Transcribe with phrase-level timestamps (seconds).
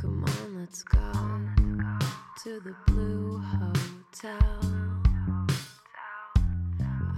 [0.00, 1.12] Come on, let's go
[2.42, 4.38] to the Blue Hotel.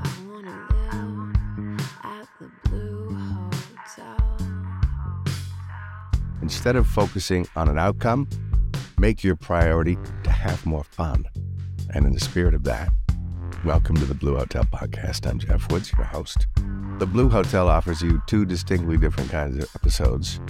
[0.03, 4.37] I wanna live at the Blue Hotel.
[6.43, 8.29] Instead of focusing on an outcome,
[8.99, 11.25] make your priority to have more fun.
[11.95, 12.93] And in the spirit of that,
[13.65, 15.31] welcome to the Blue Hotel Podcast.
[15.31, 16.49] I'm Jeff Woods, your host.
[16.99, 20.41] The Blue Hotel offers you two distinctly different kinds of episodes.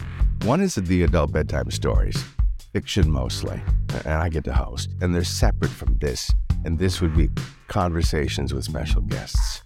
[0.45, 2.25] One is the adult bedtime stories,
[2.73, 3.63] fiction mostly,
[4.05, 4.91] and I get to host.
[5.01, 7.29] And they're separate from this, and this would be
[7.69, 9.63] conversations with special guests.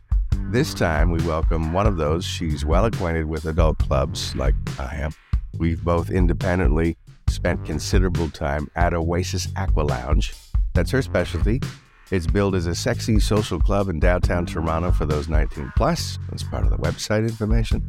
[0.50, 2.26] This time, we welcome one of those.
[2.26, 5.12] She's well acquainted with adult clubs, like I am.
[5.56, 6.98] We've both independently
[7.30, 10.34] spent considerable time at Oasis Aqua Lounge.
[10.74, 11.62] That's her specialty.
[12.10, 16.18] It's billed as a sexy social club in downtown Toronto for those 19 plus.
[16.28, 17.82] That's part of the website information,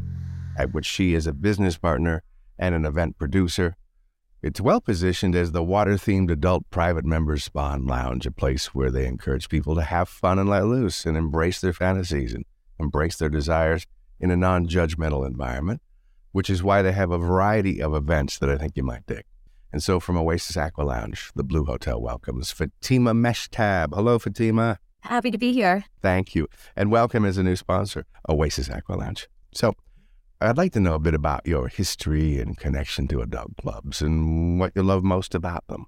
[0.57, 2.23] at which she is a business partner
[2.59, 3.75] and an event producer.
[4.41, 8.67] It's well positioned as the water themed adult private members spa and lounge, a place
[8.67, 12.45] where they encourage people to have fun and let loose and embrace their fantasies and
[12.79, 13.85] embrace their desires
[14.19, 15.81] in a non judgmental environment,
[16.31, 19.23] which is why they have a variety of events that I think you might dig.
[19.71, 23.93] And so from Oasis Aqua Lounge, the Blue Hotel welcomes Fatima Mechtab.
[23.93, 24.79] Hello, Fatima.
[25.01, 25.83] Happy to be here.
[26.01, 26.47] Thank you.
[26.75, 29.27] And welcome as a new sponsor, Oasis Aqua Lounge.
[29.53, 29.73] So
[30.39, 34.59] I'd like to know a bit about your history and connection to adult clubs and
[34.59, 35.87] what you love most about them.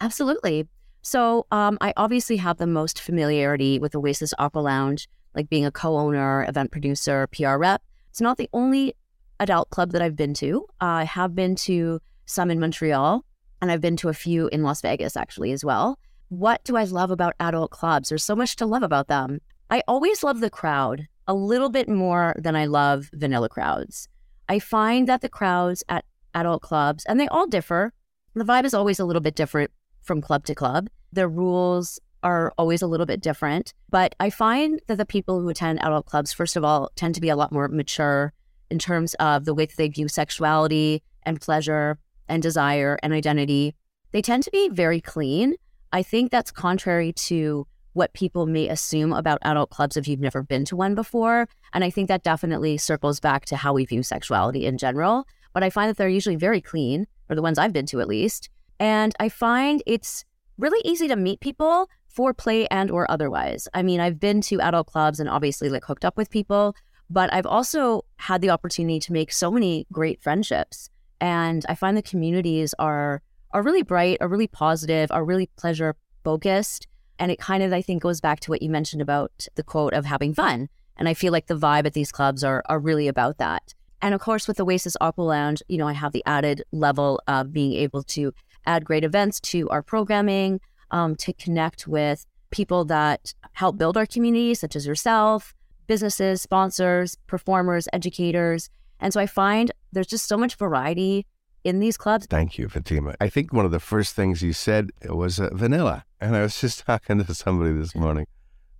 [0.00, 0.68] Absolutely.
[1.00, 5.70] So um, I obviously have the most familiarity with Oasis Aqua Lounge, like being a
[5.70, 7.82] co-owner, event producer, PR rep.
[8.10, 8.94] It's not the only
[9.40, 10.66] adult club that I've been to.
[10.80, 13.24] I have been to some in Montreal,
[13.62, 15.98] and I've been to a few in Las Vegas actually as well.
[16.28, 18.10] What do I love about adult clubs?
[18.10, 19.40] There's so much to love about them.
[19.70, 24.08] I always love the crowd a little bit more than I love vanilla crowds.
[24.48, 26.04] I find that the crowds at
[26.34, 27.92] adult clubs, and they all differ,
[28.34, 29.70] the vibe is always a little bit different
[30.02, 30.88] from club to club.
[31.12, 33.74] The rules are always a little bit different.
[33.90, 37.20] But I find that the people who attend adult clubs, first of all, tend to
[37.20, 38.32] be a lot more mature
[38.70, 41.98] in terms of the way that they view sexuality and pleasure
[42.28, 43.74] and desire and identity,
[44.12, 45.54] they tend to be very clean.
[45.92, 47.66] I think that's contrary to
[47.98, 51.48] what people may assume about adult clubs if you've never been to one before.
[51.72, 55.26] And I think that definitely circles back to how we view sexuality in general.
[55.52, 58.08] But I find that they're usually very clean, or the ones I've been to at
[58.08, 58.48] least.
[58.78, 60.24] And I find it's
[60.58, 63.66] really easy to meet people for play and or otherwise.
[63.74, 66.76] I mean, I've been to adult clubs and obviously like hooked up with people,
[67.10, 70.88] but I've also had the opportunity to make so many great friendships.
[71.20, 75.96] And I find the communities are are really bright, are really positive, are really pleasure
[76.22, 76.86] focused.
[77.18, 79.92] And it kind of, I think, goes back to what you mentioned about the quote
[79.92, 80.68] of having fun.
[80.96, 83.74] And I feel like the vibe at these clubs are are really about that.
[84.00, 87.52] And of course, with Oasis Aqua Lounge, you know, I have the added level of
[87.52, 88.32] being able to
[88.66, 94.06] add great events to our programming, um, to connect with people that help build our
[94.06, 95.54] community, such as yourself,
[95.86, 98.70] businesses, sponsors, performers, educators.
[99.00, 101.26] And so I find there's just so much variety
[101.68, 102.26] in these clubs.
[102.26, 103.14] Thank you, Fatima.
[103.20, 106.04] I think one of the first things you said was uh, vanilla.
[106.20, 108.26] And I was just talking to somebody this morning.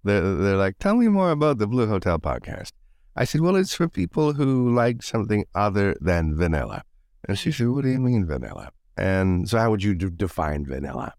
[0.04, 2.72] They're, they're like, tell me more about the Blue Hotel podcast.
[3.14, 6.82] I said, well, it's for people who like something other than vanilla.
[7.28, 8.70] And she said, what do you mean vanilla?
[8.96, 11.14] And so how would you d- define vanilla?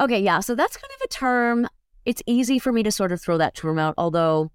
[0.00, 0.40] Okay, yeah.
[0.40, 1.68] So that's kind of a term.
[2.04, 4.50] It's easy for me to sort of throw that term out, although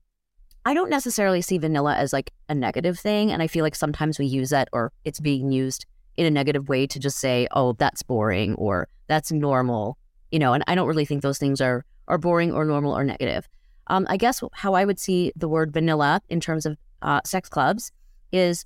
[0.66, 3.32] I don't necessarily see vanilla as like a negative thing.
[3.32, 5.86] And I feel like sometimes we use that or it's being used
[6.18, 9.98] in a negative way to just say, oh, that's boring or that's normal,
[10.32, 13.04] you know, and I don't really think those things are are boring or normal or
[13.04, 13.48] negative.
[13.88, 17.48] Um, I guess how I would see the word vanilla in terms of uh, sex
[17.50, 17.92] clubs
[18.32, 18.66] is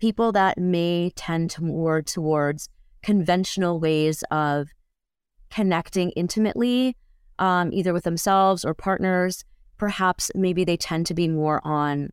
[0.00, 2.68] people that may tend to more towards
[3.02, 4.68] conventional ways of
[5.50, 6.96] connecting intimately,
[7.38, 9.44] um, either with themselves or partners,
[9.78, 12.10] perhaps maybe they tend to be more on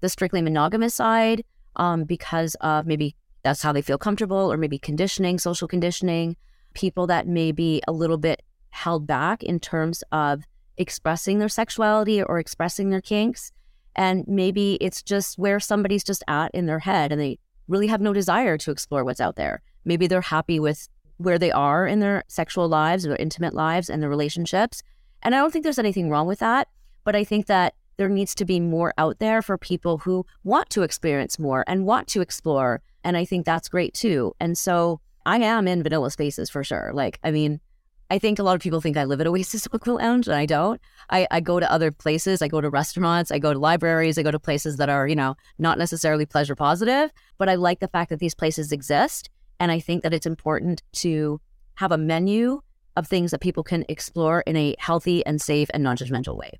[0.00, 1.42] the strictly monogamous side
[1.76, 3.16] um, because of maybe
[3.46, 6.34] that's how they feel comfortable or maybe conditioning, social conditioning,
[6.74, 10.42] people that may be a little bit held back in terms of
[10.76, 13.52] expressing their sexuality or expressing their kinks.
[13.94, 17.38] And maybe it's just where somebody's just at in their head and they
[17.68, 19.62] really have no desire to explore what's out there.
[19.84, 20.88] Maybe they're happy with
[21.18, 24.82] where they are in their sexual lives, or their intimate lives, and their relationships.
[25.22, 26.66] And I don't think there's anything wrong with that.
[27.04, 30.70] But I think that there needs to be more out there for people who want
[30.70, 32.82] to experience more and want to explore.
[33.04, 34.34] And I think that's great too.
[34.40, 36.90] And so I am in vanilla spaces for sure.
[36.92, 37.60] Like, I mean,
[38.08, 40.46] I think a lot of people think I live at Oasis Aqua Lounge, and I
[40.46, 40.80] don't.
[41.10, 42.40] I, I go to other places.
[42.40, 43.32] I go to restaurants.
[43.32, 44.16] I go to libraries.
[44.16, 47.10] I go to places that are, you know, not necessarily pleasure positive.
[47.38, 50.82] But I like the fact that these places exist And I think that it's important
[51.04, 51.40] to
[51.76, 52.60] have a menu
[52.94, 56.52] of things that people can explore in a healthy and safe and non judgmental way.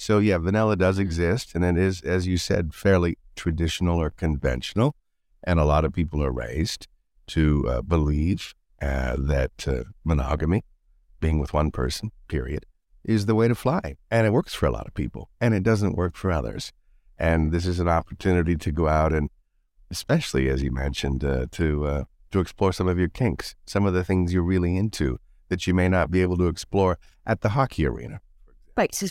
[0.00, 4.96] So yeah, vanilla does exist, and it is, as you said, fairly traditional or conventional,
[5.44, 6.88] and a lot of people are raised
[7.26, 10.64] to uh, believe uh, that uh, monogamy,
[11.20, 12.64] being with one person, period,
[13.04, 15.62] is the way to fly, and it works for a lot of people, and it
[15.62, 16.72] doesn't work for others.
[17.18, 19.28] And this is an opportunity to go out and,
[19.90, 23.92] especially as you mentioned, uh, to uh, to explore some of your kinks, some of
[23.92, 25.18] the things you're really into
[25.50, 28.22] that you may not be able to explore at the hockey arena.
[28.76, 28.94] Right.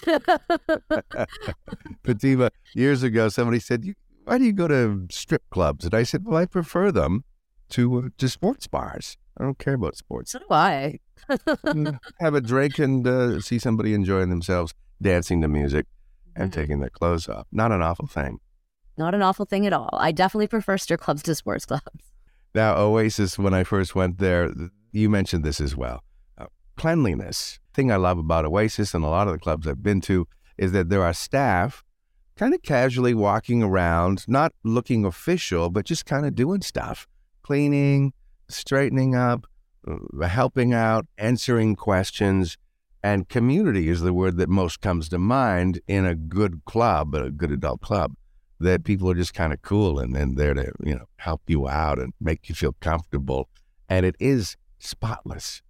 [2.05, 3.85] Fatima, years ago, somebody said,
[4.25, 7.23] "Why do you go to strip clubs?" And I said, "Well, I prefer them
[7.69, 9.17] to uh, to sports bars.
[9.37, 10.31] I don't care about sports.
[10.31, 10.99] so do I.
[12.19, 15.85] Have a drink and uh, see somebody enjoying themselves, dancing to music,
[16.35, 16.55] and Mhm.
[16.55, 17.47] taking their clothes off.
[17.51, 18.39] Not an awful thing."
[18.97, 19.89] Not an awful thing at all.
[19.93, 21.85] I definitely prefer strip clubs to sports clubs.
[22.53, 24.51] Now, Oasis, when I first went there,
[24.91, 26.03] you mentioned this as well.
[26.79, 27.59] Cleanliness.
[27.73, 30.25] Thing I love about Oasis and a lot of the clubs I've been to
[30.57, 31.83] is that there are staff
[32.37, 37.05] kind of casually walking around, not looking official, but just kind of doing stuff,
[37.43, 38.13] cleaning,
[38.47, 39.45] straightening up,
[39.85, 42.55] uh, helping out, answering questions.
[43.03, 47.29] And community is the word that most comes to mind in a good club, a
[47.29, 48.13] good adult club
[48.61, 51.67] that people are just kind of cool and then there to you know help you
[51.67, 53.49] out and make you feel comfortable
[53.87, 55.61] and it is spotless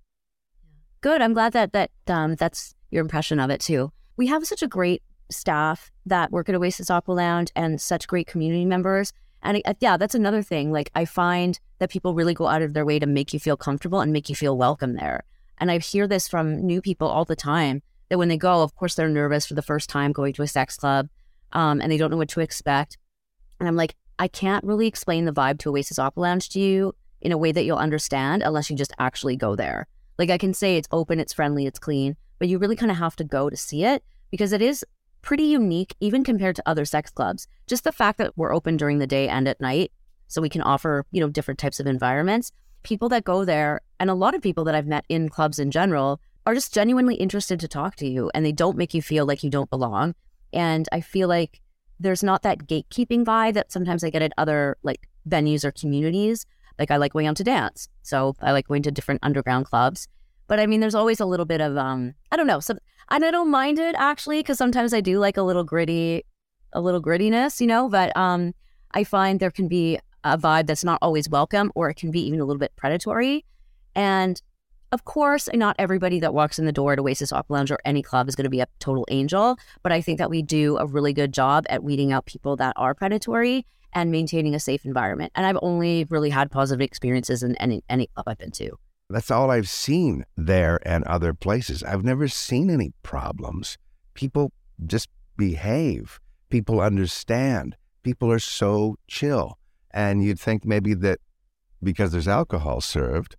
[1.02, 1.22] Good.
[1.22, 3.92] I'm glad that that um, that's your impression of it too.
[4.18, 5.02] We have such a great
[5.32, 9.14] staff that work at Oasis Aqua Lounge and such great community members.
[9.42, 10.74] And yeah, that's another thing.
[10.74, 13.56] Like I find that people really go out of their way to make you feel
[13.56, 15.24] comfortable and make you feel welcome there.
[15.60, 18.76] And I hear this from new people all the time that when they go, of
[18.76, 21.08] course, they're nervous for the first time going to a sex club,
[21.54, 22.98] um, and they don't know what to expect.
[23.60, 26.94] And I'm like, I can't really explain the vibe to Oasis Aqua Lounge to you
[27.22, 29.88] in a way that you'll understand unless you just actually go there.
[30.20, 32.98] Like I can say it's open, it's friendly, it's clean, but you really kind of
[32.98, 34.86] have to go to see it because it is
[35.22, 37.48] pretty unique, even compared to other sex clubs.
[37.68, 39.94] Just the fact that we're open during the day and at night,
[40.28, 42.52] so we can offer, you know, different types of environments.
[42.84, 45.72] People that go there, and a lot of people that I've met in clubs in
[45.72, 49.26] general, are just genuinely interested to talk to you and they don't make you feel
[49.26, 50.16] like you don't belong.
[50.52, 51.62] And I feel like
[52.00, 56.46] there's not that gatekeeping vibe that sometimes I get at other like venues or communities.
[56.80, 57.90] Like I like going out to dance.
[58.02, 60.08] So I like going to different underground clubs.
[60.48, 62.60] But I mean, there's always a little bit of um, I don't know.
[62.60, 62.80] Some
[63.12, 66.24] and I don't mind it actually because sometimes I do like a little gritty,
[66.74, 67.90] a little grittiness, you know.
[67.90, 68.54] But um,
[68.94, 72.26] I find there can be a vibe that's not always welcome, or it can be
[72.26, 73.46] even a little bit predatory.
[73.96, 74.42] And
[74.92, 78.02] of course, not everybody that walks in the door at Oasis Aqua Lounge or any
[78.02, 80.88] club is going to be a total angel, but I think that we do a
[80.88, 85.32] really good job at weeding out people that are predatory and maintaining a safe environment.
[85.36, 88.72] And I've only really had positive experiences in any, any club I've been to.
[89.10, 93.78] that's all i've seen there and other places i've never seen any problems
[94.14, 94.52] people
[94.86, 96.20] just behave
[96.50, 99.58] people understand people are so chill
[99.92, 101.18] and you'd think maybe that
[101.82, 103.36] because there's alcohol served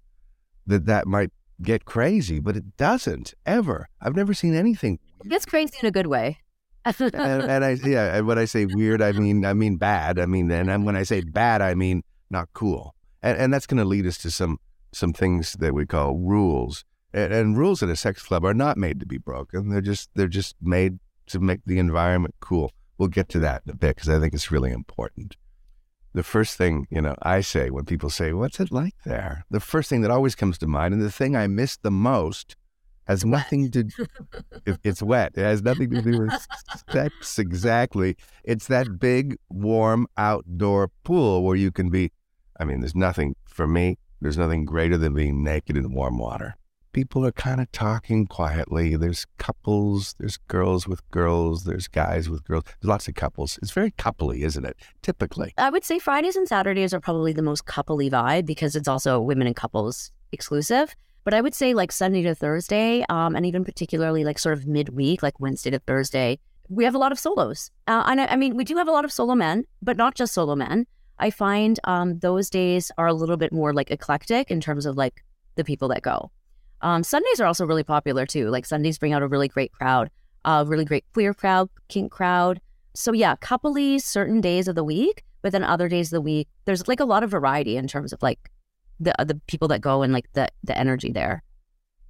[0.67, 1.31] that that might
[1.63, 6.07] get crazy but it doesn't ever i've never seen anything It's crazy in a good
[6.09, 6.39] way.
[6.85, 10.19] And, and I yeah, and when I say weird, I mean I mean bad.
[10.19, 12.95] I mean, and when I say bad, I mean not cool.
[13.23, 14.59] And and that's going to lead us to some
[14.93, 16.85] some things that we call rules.
[17.13, 19.69] And, and rules at a sex club are not made to be broken.
[19.71, 22.73] They're just they're just made to make the environment cool.
[22.99, 25.37] We'll get to that in a bit because I think it's really important.
[26.13, 29.61] The first thing you know I say when people say, "What's it like there?" The
[29.61, 32.57] first thing that always comes to mind, and the thing I miss the most,
[33.11, 33.89] has nothing to
[34.67, 35.33] it, it's wet.
[35.35, 36.47] It has nothing to do with
[36.91, 38.17] sex exactly.
[38.45, 42.13] It's that big, warm outdoor pool where you can be.
[42.59, 43.99] I mean, there's nothing for me.
[44.21, 46.57] There's nothing greater than being naked in warm water.
[46.93, 48.95] People are kind of talking quietly.
[48.95, 50.15] There's couples.
[50.19, 51.65] There's girls with girls.
[51.65, 52.65] There's guys with girls.
[52.65, 53.59] There's lots of couples.
[53.63, 54.77] It's very coupley, isn't it?
[55.03, 55.53] Typically.
[55.59, 59.21] I would say Fridays and Saturdays are probably the most coupley vibe because it's also
[59.21, 60.95] women and couples exclusive.
[61.25, 64.67] But I would say like Sunday to Thursday, um, and even particularly like sort of
[64.67, 67.71] midweek, like Wednesday to Thursday, we have a lot of solos.
[67.87, 70.15] Uh, and I, I mean, we do have a lot of solo men, but not
[70.15, 70.87] just solo men.
[71.19, 74.97] I find um, those days are a little bit more like eclectic in terms of
[74.97, 75.23] like
[75.57, 76.31] the people that go.
[76.81, 78.49] Um, Sundays are also really popular too.
[78.49, 80.11] Like Sundays bring out a really great crowd,
[80.45, 82.61] a really great queer crowd, kink crowd.
[82.95, 86.49] So yeah, coupley certain days of the week, but then other days of the week,
[86.65, 88.51] there's like a lot of variety in terms of like
[89.01, 91.43] the the people that go and like the the energy there.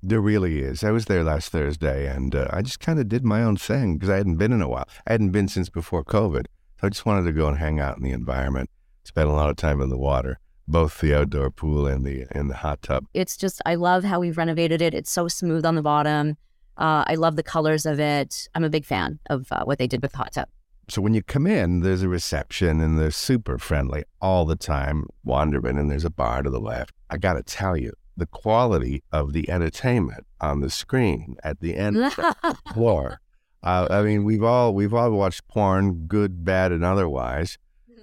[0.02, 0.82] There really is.
[0.82, 3.94] I was there last Thursday, and uh, I just kind of did my own thing
[3.94, 4.88] because I hadn't been in a while.
[5.06, 6.46] I hadn't been since before COVID,
[6.80, 8.70] so I just wanted to go and hang out in the environment,
[9.04, 12.50] spend a lot of time in the water, both the outdoor pool and the and
[12.50, 13.06] the hot tub.
[13.12, 14.94] It's just I love how we've renovated it.
[14.94, 16.38] It's so smooth on the bottom.
[16.78, 18.48] Uh, I love the colors of it.
[18.54, 20.48] I'm a big fan of uh, what they did with the hot tub.
[20.90, 25.06] So when you come in, there's a reception and they're super friendly all the time.
[25.24, 26.92] Wanderman and there's a bar to the left.
[27.08, 31.76] I got to tell you, the quality of the entertainment on the screen at the
[31.76, 33.20] end the floor.
[33.62, 37.56] Uh, I mean, we've all we've all watched porn, good, bad, and otherwise.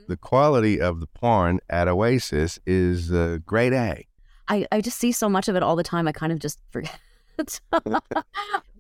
[0.08, 4.08] The quality of the porn at Oasis is uh, grade A.
[4.48, 6.08] I, I just see so much of it all the time.
[6.08, 7.00] I kind of just forget.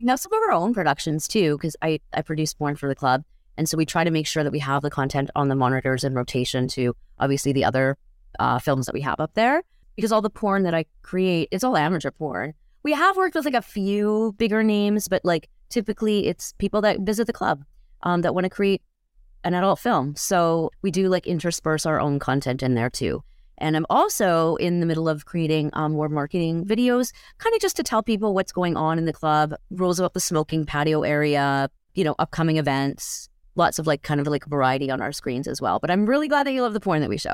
[0.01, 3.23] now, some of our own productions too, because I, I produce porn for the club.
[3.57, 6.03] And so we try to make sure that we have the content on the monitors
[6.03, 7.97] in rotation to obviously the other
[8.39, 9.63] uh, films that we have up there.
[9.95, 12.53] Because all the porn that I create, it's all amateur porn.
[12.83, 17.01] We have worked with like a few bigger names, but like typically it's people that
[17.01, 17.63] visit the club
[18.03, 18.81] um, that want to create
[19.43, 20.15] an adult film.
[20.15, 23.23] So we do like intersperse our own content in there too.
[23.57, 27.75] And I'm also in the middle of creating um, more marketing videos, kind of just
[27.77, 31.69] to tell people what's going on in the club, rules about the smoking patio area,
[31.95, 35.61] you know, upcoming events, lots of like kind of like variety on our screens as
[35.61, 35.79] well.
[35.79, 37.33] But I'm really glad that you love the porn that we show.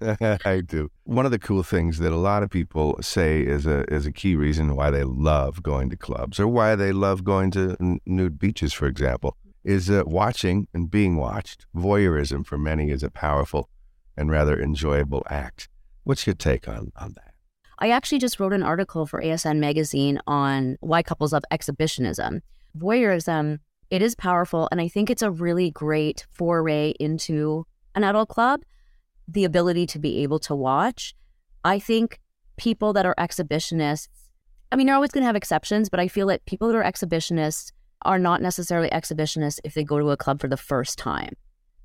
[0.44, 0.90] I do.
[1.04, 4.12] One of the cool things that a lot of people say is a is a
[4.12, 8.00] key reason why they love going to clubs or why they love going to n-
[8.06, 11.66] nude beaches, for example, is uh, watching and being watched.
[11.76, 13.68] Voyeurism for many is a powerful
[14.16, 15.68] and rather enjoyable act.
[16.04, 17.34] What's your take on on that?
[17.80, 22.40] I actually just wrote an article for ASN magazine on why couples love exhibitionism.
[22.76, 24.68] Voyeurism it is powerful.
[24.70, 28.62] And I think it's a really great foray into an adult club,
[29.26, 31.14] the ability to be able to watch.
[31.64, 32.20] I think
[32.56, 34.08] people that are exhibitionists,
[34.70, 36.84] I mean, you're always going to have exceptions, but I feel that people that are
[36.84, 41.34] exhibitionists are not necessarily exhibitionists if they go to a club for the first time.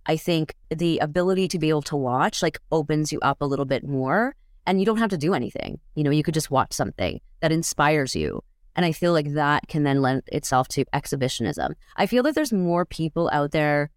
[0.06, 3.66] I think the ability to be able to watch like opens you up a little
[3.66, 5.80] bit more and you don't have to do anything.
[5.96, 8.44] You know, you could just watch something that inspires you
[8.76, 11.76] and I feel like that can then lend itself to exhibitionism.
[11.96, 13.92] I feel that there's more people out there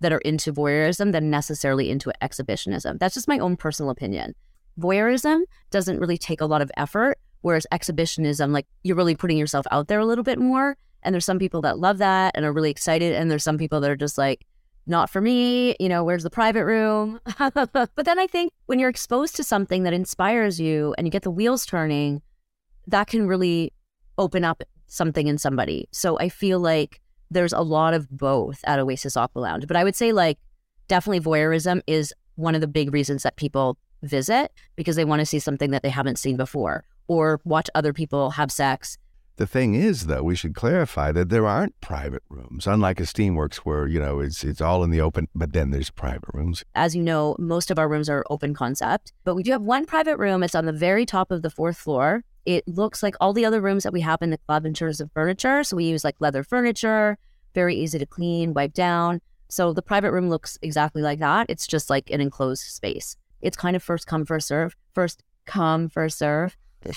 [0.00, 2.98] that are into voyeurism than necessarily into exhibitionism.
[2.98, 4.34] That's just my own personal opinion.
[4.78, 9.66] Voyeurism doesn't really take a lot of effort, whereas exhibitionism, like you're really putting yourself
[9.70, 10.76] out there a little bit more.
[11.02, 13.14] And there's some people that love that and are really excited.
[13.14, 14.46] And there's some people that are just like,
[14.86, 17.20] not for me, you know, where's the private room?
[17.38, 21.22] but then I think when you're exposed to something that inspires you and you get
[21.22, 22.22] the wheels turning,
[22.86, 23.72] that can really
[24.18, 25.88] open up something in somebody.
[25.92, 29.66] So I feel like there's a lot of both at Oasis Aqua Lounge.
[29.66, 30.38] But I would say like
[30.88, 35.26] definitely voyeurism is one of the big reasons that people visit because they want to
[35.26, 38.98] see something that they haven't seen before or watch other people have sex.
[39.36, 43.56] The thing is, though, we should clarify that there aren't private rooms, unlike a Steamworks
[43.56, 46.62] where, you know, it's it's all in the open, but then there's private rooms.
[46.76, 49.86] As you know, most of our rooms are open concept, but we do have one
[49.86, 50.44] private room.
[50.44, 52.22] It's on the very top of the fourth floor.
[52.44, 55.00] It looks like all the other rooms that we have in the club in terms
[55.00, 55.64] of furniture.
[55.64, 57.18] So we use like leather furniture,
[57.54, 59.20] very easy to clean, wipe down.
[59.48, 61.46] So the private room looks exactly like that.
[61.48, 63.16] It's just like an enclosed space.
[63.40, 64.74] It's kind of first come, first serve.
[64.94, 66.56] First come, first serve.
[66.84, 66.90] a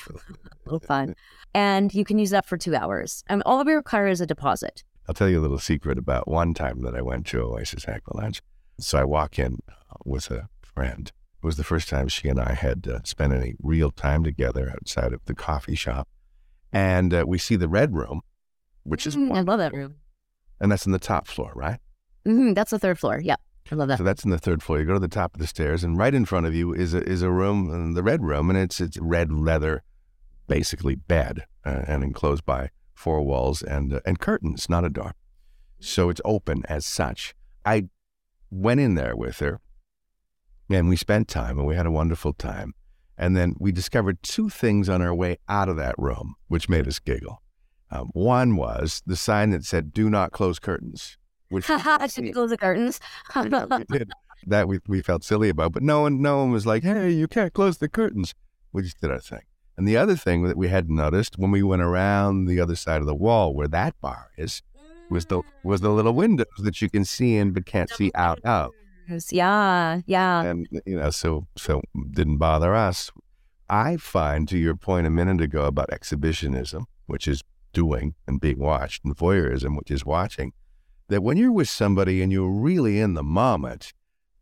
[0.65, 1.15] little fun.
[1.53, 3.23] And you can use that for two hours.
[3.27, 4.83] And all we require is a deposit.
[5.07, 8.17] I'll tell you a little secret about one time that I went to Oasis Aqua
[8.17, 8.41] Lounge.
[8.79, 11.11] So I walk in uh, with a friend
[11.47, 15.13] was the first time she and I had uh, spent any real time together outside
[15.13, 16.07] of the coffee shop.
[16.71, 18.21] And uh, we see the red room,
[18.83, 19.15] which is.
[19.15, 19.95] Mm, I love that room.
[20.59, 21.79] And that's in the top floor, right?
[22.25, 23.19] Mm-hmm, that's the third floor.
[23.19, 23.39] Yep.
[23.71, 23.97] I love that.
[23.97, 24.79] So that's in the third floor.
[24.79, 26.93] You go to the top of the stairs, and right in front of you is
[26.93, 29.83] a, is a room, the red room, and it's it's red leather,
[30.47, 35.13] basically bed, uh, and enclosed by four walls and uh, and curtains, not a door.
[35.79, 37.33] So it's open as such.
[37.65, 37.87] I
[38.49, 39.59] went in there with her,
[40.69, 42.73] and we spent time and we had a wonderful time.
[43.17, 46.87] And then we discovered two things on our way out of that room, which made
[46.87, 47.41] us giggle.
[47.89, 51.17] Um, one was the sign that said, do not close curtains.
[51.49, 51.65] Which
[52.11, 52.99] should close the curtains.
[54.45, 57.27] that we, we felt silly about, but no one, no one was like, hey, you
[57.27, 58.35] can't close the curtains.
[58.71, 59.41] We just did our thing.
[59.77, 63.01] And the other thing that we hadn't noticed when we went around the other side
[63.01, 64.61] of the wall where that bar is,
[65.09, 68.39] was the was the little windows that you can see in but can't see out
[69.09, 69.31] of.
[69.31, 70.43] Yeah, yeah.
[70.43, 73.11] And you know, so so didn't bother us.
[73.69, 78.59] I find, to your point a minute ago about exhibitionism, which is doing and being
[78.59, 80.53] watched, and voyeurism, which is watching,
[81.09, 83.93] that when you're with somebody and you're really in the moment,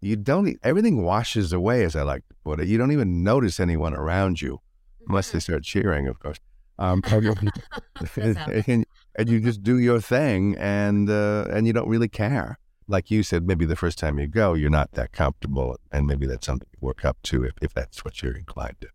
[0.01, 2.67] you don't everything washes away, as I like to put it.
[2.67, 4.59] You don't even notice anyone around you,
[5.07, 6.37] unless they start cheering, of course.
[6.77, 7.01] Um,
[8.15, 12.59] and, and, you just do your thing, and uh, and you don't really care.
[12.87, 16.25] Like you said, maybe the first time you go, you're not that comfortable, and maybe
[16.25, 18.87] that's something to work up to if, if that's what you're inclined to,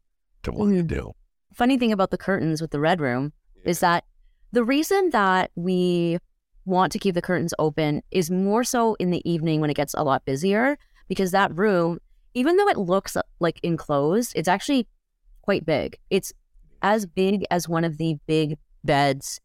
[0.44, 1.12] to want to do.
[1.54, 3.32] Funny thing about the curtains with the red room
[3.64, 4.04] is that
[4.52, 6.18] the reason that we
[6.64, 9.94] want to keep the curtains open is more so in the evening when it gets
[9.94, 10.78] a lot busier
[11.08, 11.98] because that room,
[12.34, 14.86] even though it looks uh, like enclosed, it's actually
[15.42, 15.98] quite big.
[16.10, 16.32] It's
[16.82, 19.40] as big as one of the big beds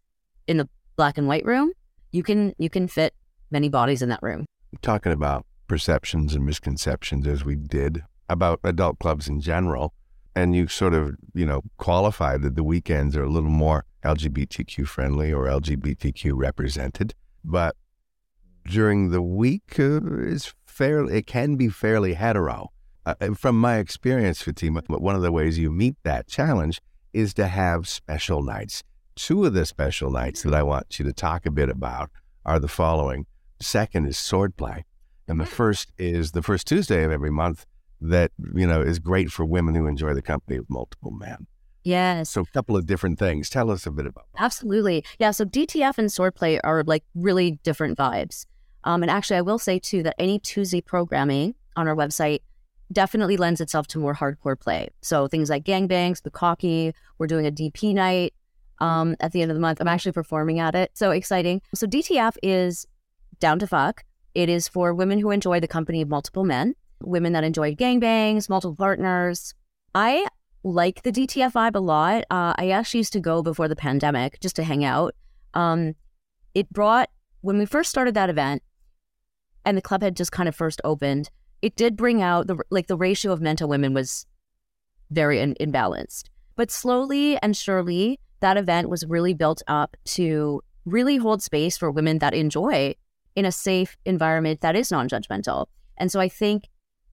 [0.47, 1.71] in the black and white room.
[2.11, 3.13] You can you can fit
[3.51, 4.45] many bodies in that room.
[4.81, 9.93] Talking about perceptions and misconceptions as we did about adult clubs in general,
[10.35, 14.87] and you sort of, you know, qualified that the weekends are a little more LGBTQ
[14.87, 17.75] friendly or LGBTQ represented, but
[18.65, 22.71] during the week uh, is fairly it can be fairly hetero.
[23.05, 26.81] Uh, from my experience, Fatima, one of the ways you meet that challenge
[27.13, 28.83] is to have special nights.
[29.15, 32.09] Two of the special nights that I want you to talk a bit about
[32.45, 33.25] are the following.
[33.59, 34.83] Second is swordplay,
[35.27, 37.65] and the first is the first Tuesday of every month
[38.01, 41.47] that you know is great for women who enjoy the company of multiple men.
[41.83, 42.31] Yes.
[42.31, 43.49] So a couple of different things.
[43.49, 44.41] Tell us a bit about that.
[44.41, 45.05] Absolutely.
[45.19, 45.31] Yeah.
[45.31, 48.47] So DTF and swordplay are like really different vibes.
[48.83, 52.39] Um, and actually, I will say too that any Tuesday programming on our website
[52.91, 54.89] definitely lends itself to more hardcore play.
[55.01, 58.33] So things like gangbangs, bukkake, we're doing a DP night
[58.79, 59.79] um, at the end of the month.
[59.79, 60.91] I'm actually performing at it.
[60.93, 61.61] So exciting.
[61.73, 62.85] So DTF is
[63.39, 64.03] down to fuck.
[64.33, 68.49] It is for women who enjoy the company of multiple men, women that enjoy gangbangs,
[68.49, 69.53] multiple partners.
[69.93, 70.27] I
[70.63, 72.23] like the DTF vibe a lot.
[72.29, 75.15] Uh, I actually used to go before the pandemic just to hang out.
[75.53, 75.95] Um,
[76.53, 77.09] it brought,
[77.41, 78.61] when we first started that event
[79.63, 81.29] and the club had just kind of first opened,
[81.61, 84.25] it did bring out the, like the ratio of men to women was
[85.11, 86.25] very in, imbalanced.
[86.55, 91.89] But slowly and surely, that event was really built up to really hold space for
[91.89, 92.95] women that enjoy
[93.35, 95.67] in a safe environment that is non judgmental.
[95.97, 96.69] And so I think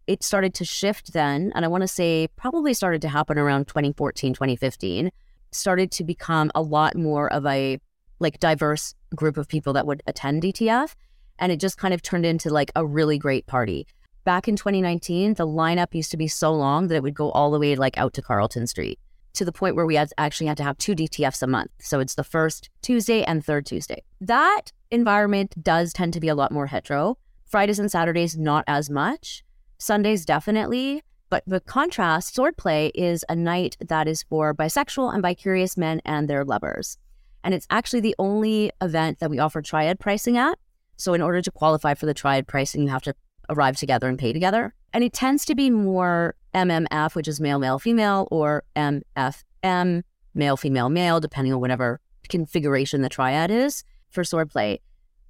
[0.06, 1.52] it started to shift then.
[1.54, 5.10] And I want to say probably started to happen around 2014, 2015,
[5.50, 7.78] started to become a lot more of a
[8.18, 10.94] like diverse group of people that would attend DTF.
[11.38, 13.86] And it just kind of turned into like a really great party.
[14.24, 17.50] Back in 2019, the lineup used to be so long that it would go all
[17.50, 19.00] the way like out to Carlton Street
[19.34, 21.70] to the point where we had actually had to have two DTFs a month.
[21.80, 24.02] So it's the first Tuesday and third Tuesday.
[24.20, 27.18] That environment does tend to be a lot more hetero.
[27.46, 29.44] Fridays and Saturdays, not as much.
[29.78, 31.02] Sundays, definitely.
[31.28, 36.28] But the contrast, swordplay is a night that is for bisexual and bicurious men and
[36.28, 36.98] their lovers.
[37.42, 40.58] And it's actually the only event that we offer triad pricing at.
[40.96, 43.14] So, in order to qualify for the triad pricing, you have to
[43.48, 44.74] arrive together and pay together.
[44.92, 50.02] And it tends to be more MMF, which is male, male, female, or MFM,
[50.34, 54.78] male, female, male, depending on whatever configuration the triad is for swordplay.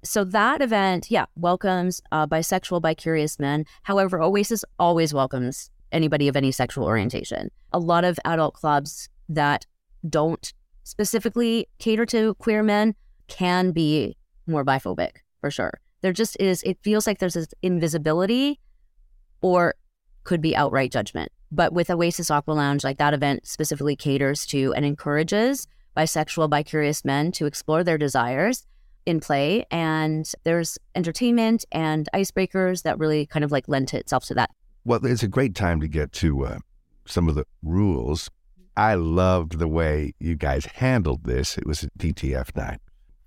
[0.03, 3.65] So that event, yeah, welcomes uh, bisexual, bicurious men.
[3.83, 7.49] However, Oasis always welcomes anybody of any sexual orientation.
[7.71, 9.65] A lot of adult clubs that
[10.09, 12.95] don't specifically cater to queer men
[13.27, 15.79] can be more biphobic for sure.
[16.01, 18.59] There just is, it feels like there's this invisibility
[19.43, 19.75] or
[20.23, 21.31] could be outright judgment.
[21.51, 27.05] But with Oasis Aqua Lounge, like that event specifically caters to and encourages bisexual, bicurious
[27.05, 28.65] men to explore their desires
[29.05, 29.65] in play.
[29.69, 34.49] And there's entertainment and icebreakers that really kind of like lend to itself to that.
[34.85, 36.59] Well, it's a great time to get to uh,
[37.05, 38.29] some of the rules.
[38.75, 41.57] I loved the way you guys handled this.
[41.57, 42.79] It was a DTF night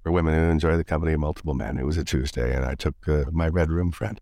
[0.02, 1.78] for women who enjoy the company of multiple men.
[1.78, 4.20] It was a Tuesday, and I took uh, my red room friend,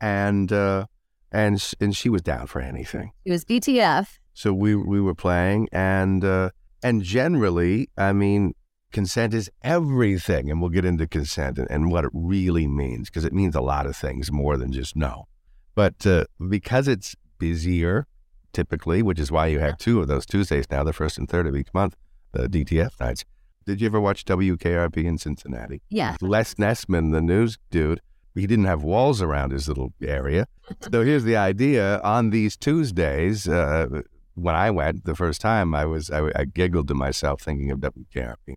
[0.00, 0.86] and uh,
[1.32, 3.12] and sh- and she was down for anything.
[3.24, 4.18] It was DTF.
[4.34, 6.50] So we we were playing, and uh,
[6.82, 8.54] and generally, I mean,
[8.92, 10.50] consent is everything.
[10.50, 13.60] And we'll get into consent and, and what it really means, because it means a
[13.60, 15.26] lot of things more than just no.
[15.74, 18.06] But uh, because it's busier,
[18.52, 21.46] typically, which is why you have two of those Tuesdays now, the first and third
[21.46, 21.96] of each month,
[22.32, 23.24] the DTF nights.
[23.66, 25.82] Did you ever watch WKRP in Cincinnati?
[25.90, 26.16] Yeah.
[26.22, 28.00] Les Nessman, the news dude,
[28.34, 30.46] he didn't have walls around his little area.
[30.92, 34.02] so here's the idea: on these Tuesdays, uh,
[34.34, 37.80] when I went the first time, I was I, I giggled to myself thinking of
[37.80, 38.54] WKRP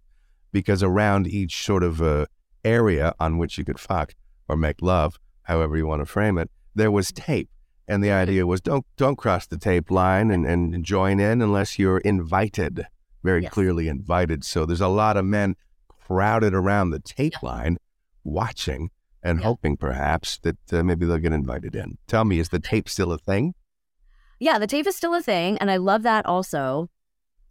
[0.51, 2.25] because around each sort of uh,
[2.63, 4.13] area on which you could fuck
[4.47, 7.49] or make love, however you want to frame it, there was tape.
[7.88, 11.79] And the idea was don't don't cross the tape line and, and join in unless
[11.79, 12.86] you're invited,
[13.23, 13.51] very Yes.
[13.51, 14.43] clearly invited.
[14.45, 15.55] So there's a lot of men
[16.07, 17.77] crowded around the tape line
[18.23, 18.91] watching
[19.23, 19.45] and Yeah.
[19.45, 21.97] hoping perhaps that uh, maybe they'll get invited in.
[22.07, 23.53] Tell me, is the tape still a thing?
[24.39, 25.57] Yeah, the tape is still a thing.
[25.60, 26.89] And I love that also.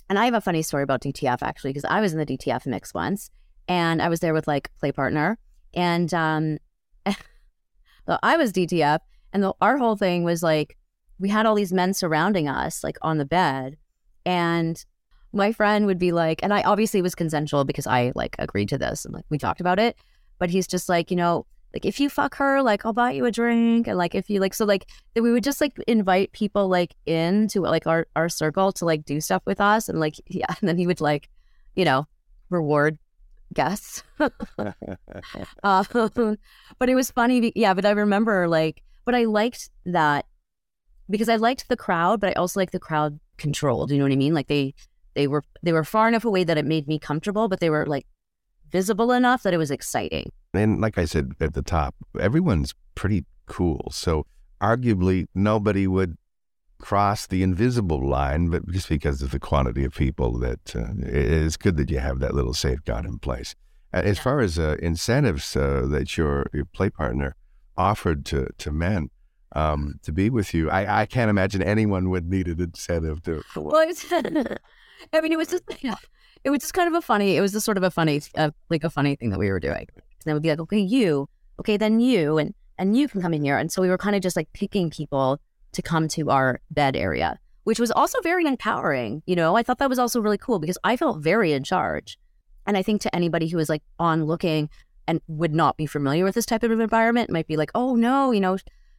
[0.08, 2.66] And I have a funny story about DTF actually, because I was in the DTF
[2.66, 3.30] mix once
[3.68, 5.38] and I was there with like play partner.
[5.72, 6.58] And um,
[8.22, 8.98] I was DTF,
[9.32, 10.76] and the, our whole thing was like
[11.20, 13.76] we had all these men surrounding us, like on the bed,
[14.24, 14.84] and
[15.32, 18.78] my friend would be like, and I obviously was consensual because I like agreed to
[18.78, 19.96] this and like we talked about it,
[20.40, 23.24] but he's just like, you know, like if you fuck her, like I'll buy you
[23.24, 26.32] a drink, and like if you like, so like that we would just like invite
[26.32, 30.14] people like into like our our circle to like do stuff with us, and like
[30.26, 31.28] yeah, and then he would like,
[31.74, 32.06] you know,
[32.48, 32.98] reward
[33.52, 34.02] guests.
[35.62, 36.36] um,
[36.78, 37.74] but it was funny, yeah.
[37.74, 40.26] But I remember like, but I liked that
[41.08, 43.90] because I liked the crowd, but I also liked the crowd controlled.
[43.90, 44.34] You know what I mean?
[44.34, 44.74] Like they
[45.14, 47.86] they were they were far enough away that it made me comfortable, but they were
[47.86, 48.06] like
[48.70, 50.30] visible enough that it was exciting.
[50.54, 53.88] And like I said at the top, everyone's pretty cool.
[53.92, 54.26] So
[54.60, 56.16] arguably, nobody would
[56.78, 61.56] cross the invisible line, but just because of the quantity of people, that uh, it's
[61.56, 63.54] good that you have that little safeguard in place.
[63.92, 64.22] As Yeah.
[64.22, 67.36] far as uh, incentives uh, that your, your play partner
[67.76, 69.10] offered to, to men
[69.52, 73.42] um, to be with you, I, I can't imagine anyone would need an incentive to.
[73.56, 73.76] Well,
[75.12, 75.96] I mean, it was just yeah,
[76.44, 77.36] it was just kind of a funny.
[77.36, 79.60] It was just sort of a funny, uh, like a funny thing that we were
[79.60, 79.86] doing.
[79.96, 83.34] And then we'd be like, okay, you, okay, then you, and and you can come
[83.34, 83.58] in here.
[83.58, 85.38] And so we were kind of just like picking people
[85.72, 89.22] to come to our bed area, which was also very empowering.
[89.26, 92.18] You know, I thought that was also really cool because I felt very in charge.
[92.66, 94.70] And I think to anybody who is like on looking
[95.06, 98.30] and would not be familiar with this type of environment might be like, oh no,
[98.30, 98.56] you know,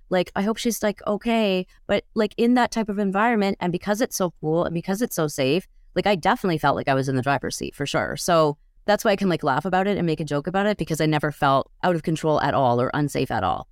[0.10, 1.66] like I hope she's like okay.
[1.88, 5.16] But like in that type of environment, and because it's so cool and because it's
[5.16, 8.16] so safe, like I definitely felt like I was in the driver's seat for sure.
[8.18, 10.78] So that's why I can like laugh about it and make a joke about it
[10.78, 13.68] because I never felt out of control at all or unsafe at all.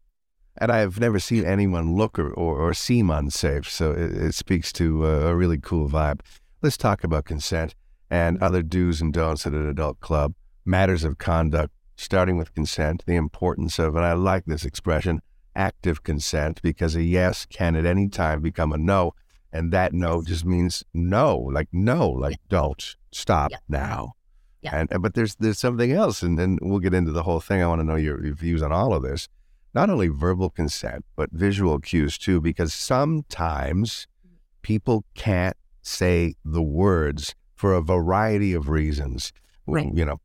[0.57, 3.69] And I've never seen anyone look or, or, or seem unsafe.
[3.69, 6.21] So it, it speaks to uh, a really cool vibe.
[6.61, 7.75] Let's talk about consent
[8.09, 10.33] and other do's and don'ts at an adult club,
[10.65, 15.21] matters of conduct, starting with consent, the importance of, and I like this expression,
[15.55, 19.13] active consent, because a yes can at any time become a no.
[19.51, 23.57] And that no just means no, like no, like don't stop Yeah.
[23.67, 24.13] now.
[24.61, 24.85] Yeah.
[24.89, 27.61] And but there's there's something else, and then we'll get into the whole thing.
[27.61, 29.27] I want to know your, your views on all of this.
[29.73, 34.35] Not only verbal consent, but visual cues too, because sometimes mm-hmm.
[34.61, 39.31] people can't say the words for a variety of reasons.
[39.65, 39.93] Right.
[39.93, 40.17] You know,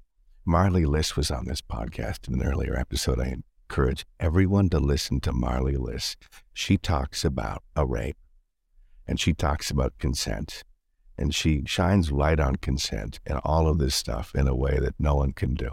[0.45, 3.21] Marley Liss was on this podcast in an earlier episode.
[3.21, 3.37] I
[3.69, 6.17] encourage everyone to listen to Marley Liss.
[6.53, 8.17] She talks about a rape
[9.07, 10.63] and she talks about consent
[11.17, 14.95] and she shines light on consent and all of this stuff in a way that
[14.99, 15.71] no one can do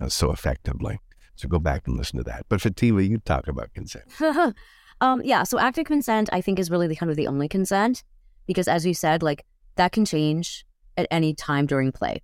[0.00, 0.98] uh, so effectively.
[1.36, 2.46] So go back and listen to that.
[2.48, 4.04] But Fatima, you talk about consent.
[5.00, 5.44] um, yeah.
[5.44, 8.02] So active consent, I think, is really the kind of the only consent
[8.46, 10.66] because, as you said, like that can change
[10.96, 12.20] at any time during play.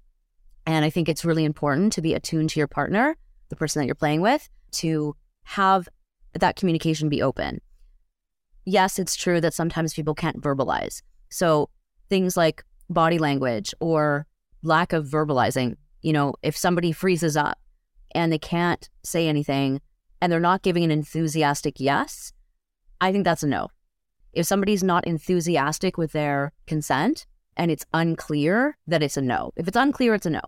[0.66, 3.16] And I think it's really important to be attuned to your partner,
[3.48, 5.88] the person that you're playing with, to have
[6.34, 7.60] that communication be open.
[8.66, 11.00] Yes, it's true that sometimes people can't verbalize.
[11.30, 11.70] So
[12.10, 14.26] things like body language or
[14.62, 17.58] lack of verbalizing, you know, if somebody freezes up
[18.12, 19.80] and they can't say anything
[20.20, 22.32] and they're not giving an enthusiastic yes,
[23.00, 23.68] I think that's a no.
[24.32, 27.26] If somebody's not enthusiastic with their consent
[27.56, 29.52] and it's unclear, that it's a no.
[29.56, 30.42] If it's unclear, it's a no.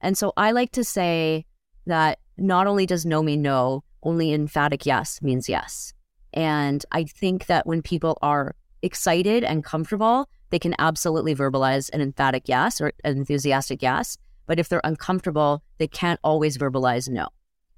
[0.00, 1.46] And so I like to say
[1.86, 5.94] that not only does no mean no, only emphatic yes means yes.
[6.32, 12.00] And I think that when people are excited and comfortable, they can absolutely verbalize an
[12.00, 14.18] emphatic yes or an enthusiastic yes.
[14.46, 17.28] But if they're uncomfortable, they can't always verbalize no.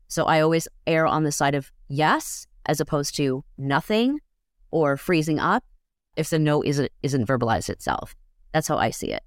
[0.09, 4.21] So I always err on the side of yes as opposed to nothing
[4.71, 5.65] or freezing up
[6.17, 8.15] if the no isn't isn't verbalized itself.
[8.53, 9.23] That's how I see it.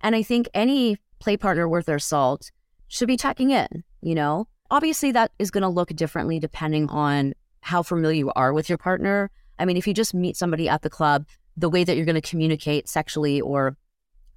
[0.00, 2.50] And I think any play partner worth their salt
[2.88, 4.48] should be checking in, you know?
[4.70, 8.78] Obviously that is going to look differently depending on how familiar you are with your
[8.78, 9.30] partner.
[9.58, 12.20] I mean, if you just meet somebody at the club, the way that you're going
[12.20, 13.76] to communicate sexually or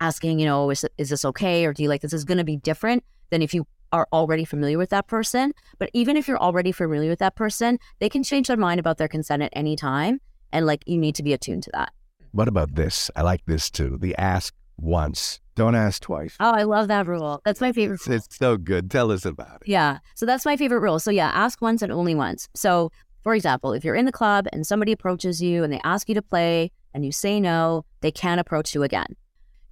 [0.02, 2.38] asking, you know, oh, is, is this okay or do you like this is going
[2.38, 5.54] to be different than if you are already familiar with that person.
[5.78, 8.98] But even if you're already familiar with that person, they can change their mind about
[8.98, 10.20] their consent at any time.
[10.52, 11.94] And like you need to be attuned to that.
[12.32, 13.10] What about this?
[13.16, 13.98] I like this too.
[14.02, 16.36] The ask once, don't ask twice.
[16.40, 17.42] Oh, I love that rule.
[17.46, 18.02] That's my favorite.
[18.08, 18.90] It's, it's so good.
[18.90, 19.68] Tell us about it.
[19.68, 20.00] Yeah.
[20.16, 21.00] So that's my favorite rule.
[21.00, 22.50] So yeah, ask once and only once.
[22.56, 22.92] So
[23.24, 26.16] for example, if you're in the club and somebody approaches you and they ask you
[26.16, 29.16] to play and you say no, they can approach you again.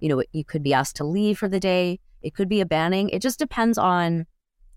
[0.00, 2.00] You know, you could be asked to leave for the day.
[2.22, 3.10] It could be a banning.
[3.10, 4.26] It just depends on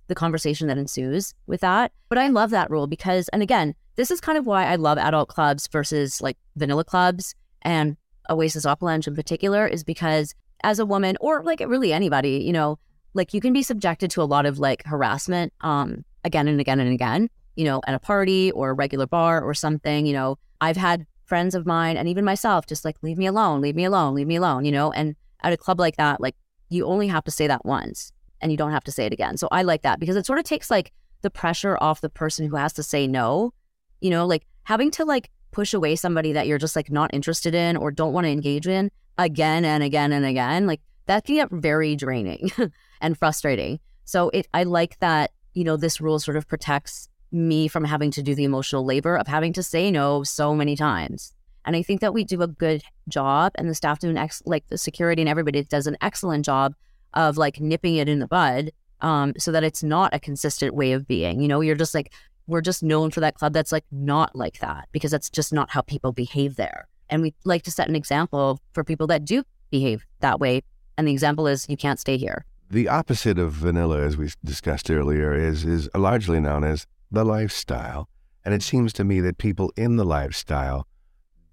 [0.08, 1.94] the conversation that ensues with that.
[2.10, 4.98] But I love that rule because, and again, this is kind of why I love
[4.98, 7.96] adult clubs versus like vanilla clubs and
[8.30, 12.52] Oasis Aqua Lounge in particular, is because as a woman or like really anybody, you
[12.52, 12.78] know,
[13.14, 16.80] like you can be subjected to a lot of like harassment um again and again
[16.80, 20.38] and again you know, at a party or a regular bar or something, you know,
[20.62, 23.86] I've had friends of mine and even myself just like, leave me alone, leave me
[23.86, 26.36] alone, leave me alone, you know, and at a club like that, like
[26.70, 29.38] you only have to say that once and you don't have to say it again.
[29.38, 30.92] So I like that because it sort of takes like
[31.22, 33.54] the pressure off the person who has to say no,
[34.02, 37.56] you know, like having to like push away somebody that you're just like not interested
[37.56, 41.36] in or don't want to engage in again and again and again, like that can
[41.36, 42.52] get very draining
[43.02, 43.80] and frustrating.
[44.04, 48.12] So it I like that, you know, this rule sort of protects me from having
[48.12, 51.34] to do the emotional labor of having to say no so many times.
[51.66, 54.42] And I think that we do a good job and the staff do an ex
[54.46, 56.76] like the security and everybody does an excellent job
[57.14, 58.72] of like nipping it in the bud
[59.02, 61.42] um, so that it's not a consistent way of being.
[61.42, 62.14] You know, you're just like,
[62.48, 65.72] we're just known for that club that's like not like that because that's just not
[65.72, 66.88] how people behave there.
[67.10, 70.62] And we like to set an example for people that do behave that way.
[70.98, 72.46] And the example is you can't stay here.
[72.70, 78.08] The opposite of vanilla, as we discussed earlier, is is largely known as the lifestyle.
[78.44, 80.88] And it seems to me that people in the lifestyle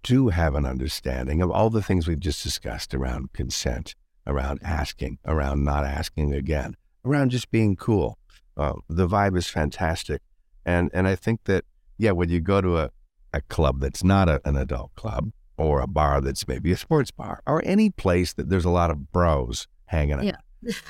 [0.03, 3.95] do have an understanding of all the things we've just discussed around consent,
[4.27, 8.19] around asking, around not asking again, around just being cool.
[8.57, 10.21] Uh, the vibe is fantastic.
[10.67, 11.65] And and I think that,
[11.97, 12.91] yeah, when you go to a,
[13.33, 17.11] a club that's not a, an adult club or a bar that's maybe a sports
[17.11, 20.25] bar or any place that there's a lot of bros hanging out.
[20.25, 20.37] Yeah.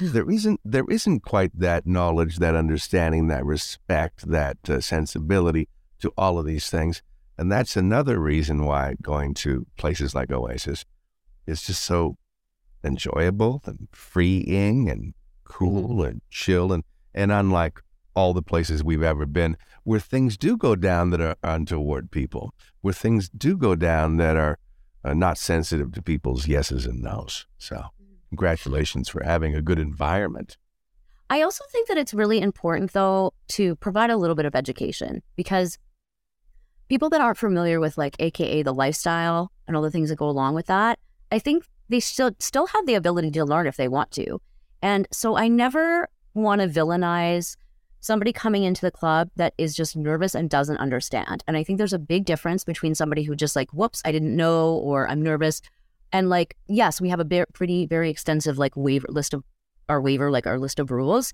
[0.01, 5.69] There isn't there isn't quite that knowledge, that understanding, that respect, that uh, sensibility
[6.01, 7.03] to all of these things,
[7.39, 10.85] and that's another reason why going to places like Oasis
[11.47, 12.17] is just so
[12.85, 16.73] enjoyable and freeing and cool and chill.
[16.73, 17.81] And and unlike
[18.15, 22.55] all the places we've ever been where things do go down that are untoward people,
[22.81, 24.59] where things do go down that are
[25.05, 27.47] uh, not sensitive to people's yeses and nos.
[27.59, 27.87] So,
[28.33, 30.57] congratulations for having a good environment.
[31.29, 35.23] I also think that it's really important, though, to provide a little bit of education
[35.37, 35.79] because
[36.89, 40.31] people that aren't familiar with, like, AKA the lifestyle and all the things that go
[40.31, 40.99] along with that,
[41.31, 44.41] I think they still still have the ability to learn if they want to.
[44.81, 47.57] And so I never want to villainize
[48.01, 51.45] somebody coming into the club that is just nervous and doesn't understand.
[51.47, 54.35] And I think there's a big difference between somebody who just like, whoops, I didn't
[54.35, 55.61] know, or I'm nervous.
[56.13, 59.45] And like, yes, we have a pretty, very extensive like waiver list of
[59.89, 61.33] our waiver, like our list of rules.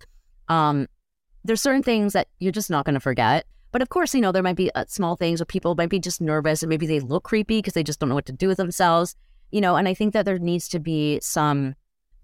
[0.48, 0.86] Um,
[1.44, 3.46] there's certain things that you're just not going to forget.
[3.70, 5.98] But of course, you know, there might be uh, small things where people might be
[5.98, 8.48] just nervous and maybe they look creepy because they just don't know what to do
[8.48, 9.14] with themselves,
[9.50, 9.76] you know.
[9.76, 11.74] And I think that there needs to be some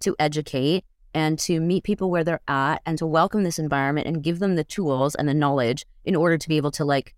[0.00, 4.22] to educate and to meet people where they're at and to welcome this environment and
[4.22, 7.14] give them the tools and the knowledge in order to be able to like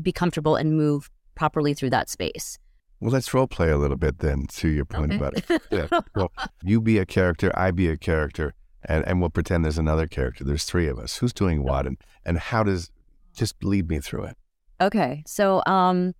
[0.00, 2.58] be comfortable and move properly through that space.
[3.00, 5.16] Well, let's role play a little bit then to your point Okay.
[5.16, 5.62] about it.
[5.70, 6.00] Yeah.
[6.14, 6.32] Well,
[6.62, 10.44] you be a character, I be a character, and, and we'll pretend there's another character.
[10.44, 11.16] There's three of us.
[11.16, 12.90] Who's doing what and, and how does
[13.34, 14.36] just lead me through it?
[14.82, 15.22] Okay.
[15.26, 16.14] So, um,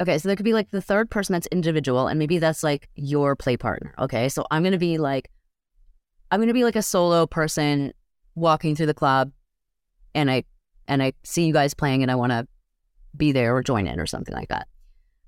[0.00, 0.18] okay.
[0.18, 3.34] So there could be like the third person that's individual, and maybe that's like your
[3.34, 3.94] play partner.
[3.98, 4.28] Okay.
[4.28, 5.28] So I'm going to be like,
[6.30, 7.92] I'm going to be like a solo person
[8.34, 9.32] walking through the club
[10.14, 10.44] and I,
[10.88, 12.46] and I see you guys playing and I want to
[13.16, 14.66] be there or join in or something like that.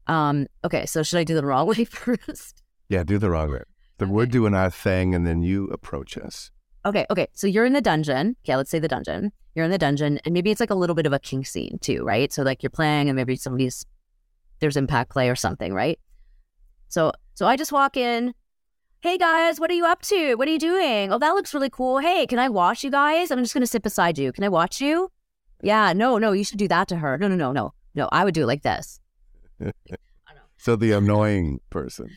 [0.07, 0.87] Um, okay.
[0.87, 2.63] So should I do the wrong way first?
[2.89, 3.63] Yeah, do the wrong way.
[3.99, 6.51] The, We're doing our thing and then you approach us.
[6.87, 7.29] Okay, okay.
[7.33, 8.37] So you're in the dungeon.
[8.45, 9.33] Okay, let's say the dungeon.
[9.55, 11.79] You're in the dungeon, and maybe it's like a little bit of a kink scene
[11.81, 12.33] too, right?
[12.33, 13.87] So like you're playing, and maybe somebody's
[14.61, 15.99] there's impact play or something, right?
[16.89, 18.35] So so I just walk in.
[19.01, 20.35] Hey guys, what are you up to?
[20.35, 21.13] What are you doing?
[21.13, 21.99] Oh, that looks really cool.
[21.99, 23.31] Hey, can I watch you guys?
[23.31, 24.33] I'm just gonna sit beside you.
[24.33, 25.11] Can I watch you?
[25.63, 27.17] Yeah, no, no, you should do that to her.
[27.17, 28.09] No, no, no, no, no.
[28.13, 29.01] I would do it like this.
[30.57, 32.11] So the annoying person.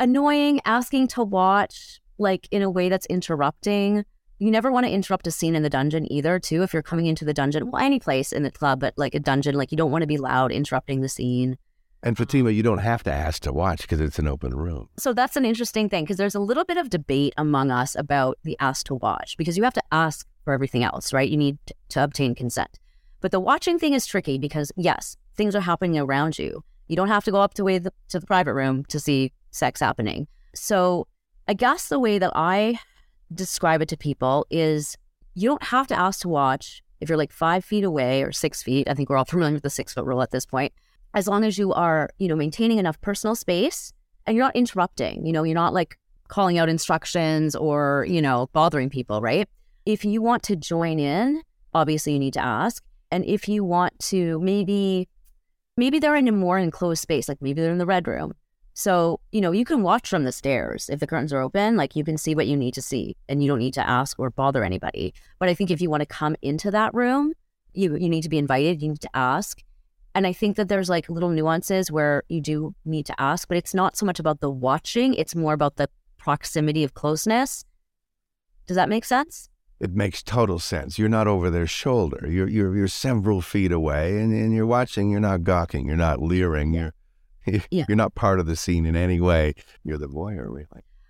[0.00, 4.04] annoying, asking to watch like in a way that's interrupting.
[4.38, 7.06] You never want to interrupt a scene in the dungeon either, too, if you're coming
[7.06, 7.70] into the dungeon.
[7.70, 10.06] Well, any place in the club, but like a dungeon, like you don't want to
[10.06, 11.58] be loud interrupting the scene.
[12.04, 14.88] And Fatima, you don't have to ask to watch because it's an open room.
[14.96, 18.38] So that's an interesting thing because there's a little bit of debate among us about
[18.44, 21.28] the ask to watch because you have to ask for everything else, right?
[21.28, 22.78] You need to obtain consent.
[23.20, 26.62] But the watching thing is tricky because, yes, things are happening around you.
[26.88, 29.32] You don't have to go up to, way the, to the private room to see
[29.50, 30.26] sex happening.
[30.54, 31.06] So
[31.46, 32.78] I guess the way that I
[33.32, 34.96] describe it to people is
[35.34, 38.62] you don't have to ask to watch if you're like five feet away or six
[38.62, 38.88] feet.
[38.88, 40.72] I think we're all familiar with the six foot rule at this point.
[41.14, 43.92] As long as you are, you know, maintaining enough personal space
[44.26, 45.96] and you're not interrupting, you know, you're not like
[46.28, 49.48] calling out instructions or, you know, bothering people, right?
[49.86, 52.84] If you want to join in, obviously you need to ask.
[53.10, 55.08] And if you want to maybe,
[55.78, 58.34] maybe they're in a more enclosed space, like maybe they're in the red room.
[58.74, 60.88] So, you know, you can watch from the stairs.
[60.88, 63.42] If the curtains are open, like you can see what you need to see and
[63.42, 65.14] you don't need to ask or bother anybody.
[65.38, 67.32] But I think if you want to come into that room,
[67.74, 69.62] you you need to be invited, you need to ask.
[70.14, 73.56] And I think that there's like little nuances where you do need to ask, but
[73.56, 77.64] it's not so much about the watching, it's more about the proximity of closeness.
[78.66, 79.48] Does that make sense?
[79.80, 80.98] It makes total sense.
[80.98, 82.26] You're not over their shoulder.
[82.28, 85.10] You're you're you're several feet away, and, and you're watching.
[85.10, 85.86] You're not gawking.
[85.86, 86.74] You're not leering.
[86.74, 86.92] You're
[87.70, 87.84] Yeah.
[87.88, 89.54] you're not part of the scene in any way.
[89.84, 90.66] You're the voyeur, really.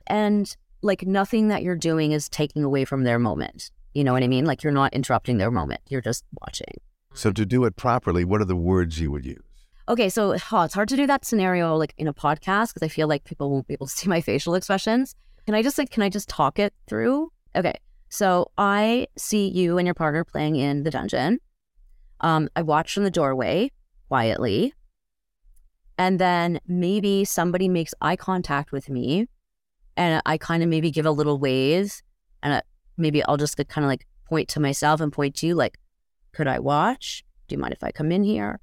[0.07, 3.71] And like nothing that you're doing is taking away from their moment.
[3.95, 4.45] You know what I mean?
[4.45, 5.81] Like you're not interrupting their moment.
[5.89, 6.75] You're just watching.
[7.15, 9.43] So to do it properly, what are the words you would use?
[9.89, 12.89] Okay, so oh, it's hard to do that scenario like in a podcast because I
[12.89, 15.15] feel like people won't be able to see my facial expressions.
[15.47, 17.33] Can I just like can I just talk it through?
[17.57, 17.75] Okay.
[18.09, 21.41] So I see you and your partner playing in the dungeon.
[22.21, 23.71] Um, I watch from the doorway
[24.09, 24.73] quietly.
[25.99, 29.27] And then maybe somebody makes eye contact with me
[29.97, 32.03] and I kind of maybe give a little wave
[32.43, 32.63] and I,
[32.97, 35.79] maybe I'll just kind of like point to myself and point to you like,
[36.33, 37.25] could I watch?
[37.49, 38.61] Do you mind if I come in here?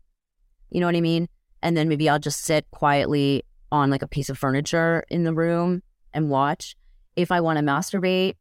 [0.70, 1.28] You know what I mean?
[1.62, 5.34] And then maybe I'll just sit quietly on like a piece of furniture in the
[5.34, 6.76] room and watch.
[7.16, 8.36] If I want to masturbate,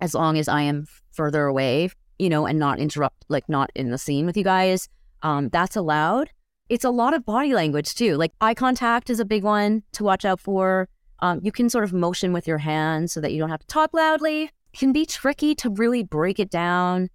[0.00, 3.90] as long as I am further away, you know, and not interrupt, like not in
[3.90, 4.88] the scene with you guys,
[5.22, 6.30] um, that's allowed.
[6.68, 8.16] It's a lot of body language too.
[8.16, 10.88] Like eye contact is a big one to watch out for.
[11.20, 13.66] Um, you can sort of motion with your hands so that you don't have to
[13.66, 14.44] talk loudly.
[14.44, 17.10] It can be tricky to really break it down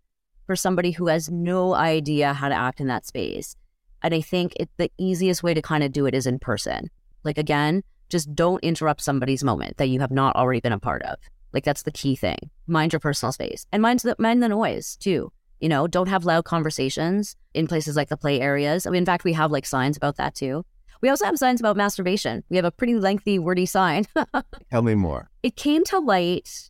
[0.45, 3.55] for somebody who has no idea how to act in that space.
[4.03, 6.89] And I think it, the easiest way to kind of do it is in person.
[7.23, 11.01] Like, again, just don't interrupt somebody's moment that you have not already been a part
[11.03, 11.15] of.
[11.55, 12.37] Like, that's the key thing.
[12.67, 15.31] Mind your personal space and mind the, mind the noise too.
[15.59, 18.85] You know, don't have loud conversations in places like the play areas.
[18.85, 20.63] I mean, in fact, we have like signs about that too.
[21.01, 22.43] We also have signs about masturbation.
[22.49, 24.05] We have a pretty lengthy, wordy sign.
[24.71, 25.29] Tell me more.
[25.43, 26.69] it came to light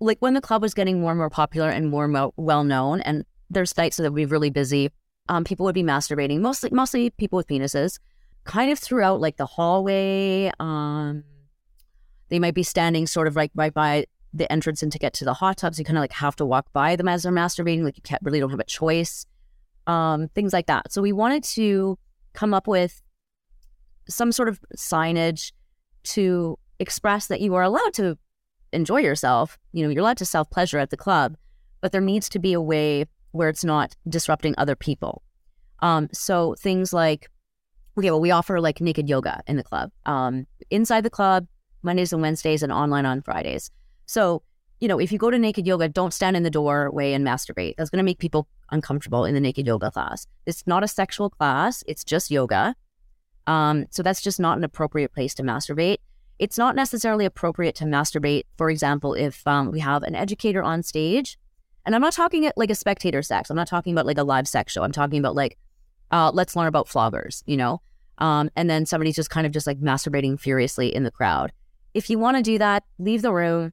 [0.00, 3.00] like when the club was getting more and more popular and more mo- well known
[3.02, 4.90] and there's nights that would be really busy
[5.28, 7.98] um, people would be masturbating mostly mostly people with penises
[8.44, 11.22] kind of throughout like the hallway um,
[12.30, 15.24] they might be standing sort of like right by the entrance and to get to
[15.24, 17.82] the hot tubs you kind of like have to walk by them as they're masturbating
[17.82, 19.26] like you can't really don't have a choice
[19.86, 21.98] um, things like that so we wanted to
[22.32, 23.02] come up with
[24.08, 25.52] some sort of signage
[26.02, 28.18] to express that you are allowed to
[28.72, 29.58] enjoy yourself.
[29.72, 31.36] You know, you're allowed to self pleasure at the club,
[31.80, 35.22] but there needs to be a way where it's not disrupting other people.
[35.80, 37.30] Um, so things like,
[37.96, 41.46] okay, well, we offer like naked yoga in the club, um, inside the club,
[41.82, 43.70] Mondays and Wednesdays, and online on Fridays.
[44.06, 44.42] So,
[44.80, 47.76] you know, if you go to naked yoga, don't stand in the doorway and masturbate.
[47.76, 50.26] That's going to make people uncomfortable in the naked yoga class.
[50.46, 52.74] It's not a sexual class, it's just yoga.
[53.46, 55.98] Um, so that's just not an appropriate place to masturbate
[56.40, 60.82] it's not necessarily appropriate to masturbate, for example, if um, we have an educator on
[60.82, 61.38] stage.
[61.84, 63.50] And I'm not talking like a spectator sex.
[63.50, 64.82] I'm not talking about like a live sex show.
[64.82, 65.58] I'm talking about like,
[66.10, 67.82] uh, let's learn about floggers, you know?
[68.16, 71.52] Um, and then somebody's just kind of just like masturbating furiously in the crowd.
[71.94, 73.72] If you want to do that, leave the room,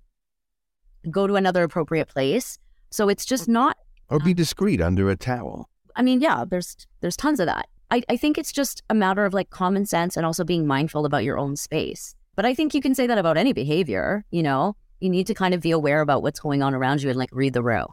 [1.09, 2.57] go to another appropriate place.
[2.89, 3.77] So it's just not,
[4.09, 5.69] Or be discreet under a towel.
[5.95, 7.67] I mean, yeah, there's there's tons of that.
[7.89, 11.05] I, I think it's just a matter of like common sense and also being mindful
[11.05, 12.15] about your own space.
[12.35, 14.75] But I think you can say that about any behavior, you know?
[14.99, 17.29] You need to kind of be aware about what's going on around you and like
[17.31, 17.87] read the room.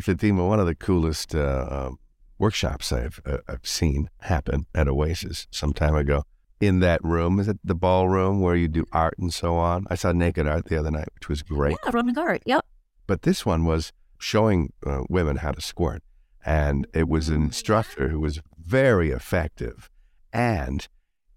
[0.00, 1.90] Fatima, one of the coolest uh, uh,
[2.38, 6.24] workshops I've, uh, I've seen happen at Oasis some time ago.
[6.60, 9.86] In that room, is it the ballroom where you do art and so on?
[9.90, 11.76] I saw naked art the other night, which was great.
[11.84, 12.42] Yeah, Ron Gart.
[12.46, 12.64] Yep.
[13.06, 16.02] But this one was showing uh, women how to squirt.
[16.46, 19.90] And it was an instructor who was very effective.
[20.32, 20.86] And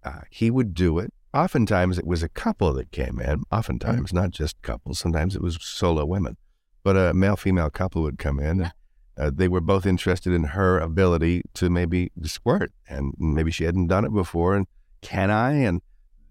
[0.04, 1.14] uh, he would do it.
[1.34, 5.00] Oftentimes it was a couple that came in, oftentimes not just couples.
[5.00, 6.38] Sometimes it was solo women.
[6.84, 8.62] But a male female couple would come in.
[8.62, 8.72] And,
[9.18, 12.72] uh, they were both interested in her ability to maybe squirt.
[12.88, 14.56] And maybe she hadn't done it before.
[14.56, 14.68] And
[15.02, 15.54] can I?
[15.54, 15.82] And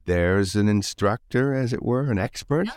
[0.05, 2.69] there's an instructor, as it were, an expert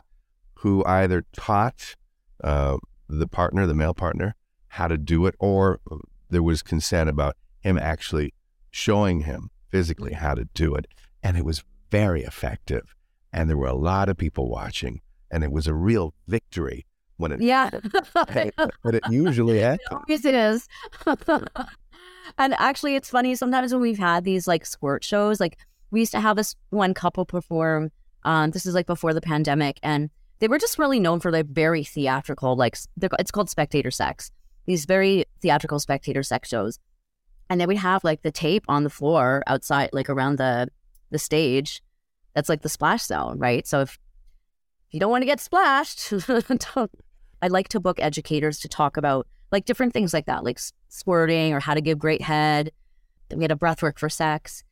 [0.56, 1.96] who either taught
[2.44, 4.36] uh, the partner, the male partner,
[4.70, 5.80] how to do it, or
[6.30, 8.34] there was consent about him actually
[8.72, 10.86] showing him physically how to do it.
[11.24, 12.96] And it was very effective.
[13.32, 15.02] And there were a lot of people watching,
[15.32, 16.86] and it was a real victory
[17.18, 17.70] when it, Yeah.
[18.14, 20.02] but it usually happens.
[20.08, 20.68] Yes, it is.
[22.38, 23.36] and actually, it's funny.
[23.36, 25.58] Sometimes when we've had these like squirt shows, like
[25.92, 27.92] we used to have this one couple perform.
[28.24, 30.10] Um, this is like before the pandemic, and
[30.40, 34.32] they were just really known for their very theatrical, like it's called spectator sex.
[34.66, 36.80] These very theatrical spectator sex shows,
[37.50, 40.70] and they would have like the tape on the floor outside, like around the
[41.10, 41.82] the stage.
[42.36, 43.66] That's like the splash zone, right?
[43.66, 43.98] So if
[44.90, 46.12] if you don't want to get splashed,
[47.42, 50.60] I like to book educators to talk about like different things like that, like
[50.90, 52.72] squirting or how to give great head.
[53.30, 54.64] Then we had a breath work for sex.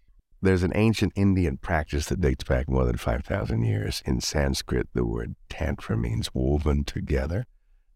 [0.42, 4.04] There's an ancient Indian practice that dates back more than 5,000 years.
[4.06, 7.46] In Sanskrit, the word tantra means woven together.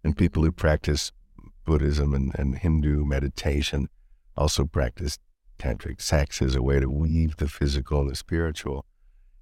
[0.03, 1.11] And people who practice
[1.65, 3.87] Buddhism and, and Hindu meditation
[4.35, 5.19] also practice
[5.59, 8.85] tantric sex as a way to weave the physical and the spiritual.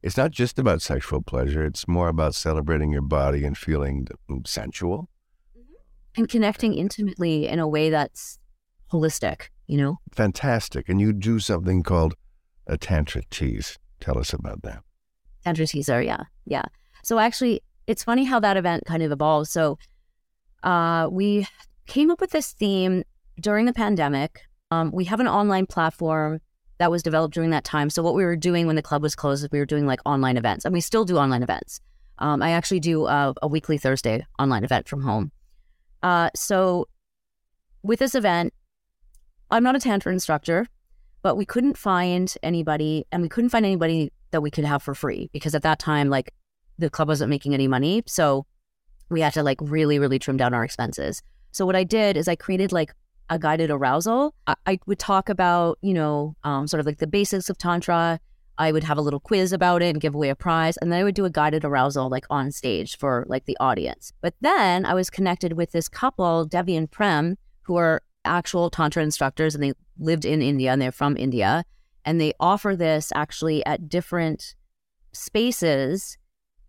[0.02, 4.08] It's not just about sexual pleasure, it's more about celebrating your body and feeling
[4.46, 5.10] sensual.
[5.58, 6.22] Mm-hmm.
[6.22, 8.40] and connecting intimately in a way that's
[8.92, 9.98] holistic, you know?
[10.14, 10.90] Fantastic.
[10.90, 12.16] And you do something called
[12.70, 13.78] a tantra tease.
[14.00, 14.84] Tell us about that.
[15.44, 16.24] Tantra teaser, yeah.
[16.46, 16.64] Yeah.
[17.04, 19.50] So actually it's funny how that event kind of evolved.
[19.50, 19.78] So
[20.64, 21.48] uh we
[21.88, 23.04] came up with this theme
[23.42, 24.42] during the pandemic.
[24.72, 26.40] Um, we have an online platform
[26.78, 27.90] that was developed during that time.
[27.90, 30.00] So what we were doing when the club was closed is we were doing like
[30.06, 31.82] online events, and we still do online events.
[32.20, 35.32] Um, I actually do a, a weekly Thursday online event from home.
[36.04, 36.88] Uh, so
[37.84, 38.54] with this event,
[39.52, 40.68] I'm not a tantra instructor,
[41.22, 44.94] but we couldn't find anybody, and we couldn't find anybody that we could have for
[44.94, 46.34] free because at that time, like
[46.78, 48.46] the club wasn't making any money, so
[49.10, 51.22] we had to like really, really trim down our expenses.
[51.52, 52.94] So what I did is I created like
[53.30, 54.36] a guided arousal.
[54.48, 58.20] I, I would talk about, you know, um, sort of like the basics of tantra.
[58.58, 61.00] I would have a little quiz about it and give away a prize, and then
[61.00, 64.12] I would do a guided arousal like on stage for like the audience.
[64.22, 69.04] But then I was connected with this couple, Devi and Prem, who are actual tantra
[69.04, 71.64] instructors, and they lived in India and they're from India,
[72.06, 74.56] and they offer this actually at different
[75.12, 76.18] spaces,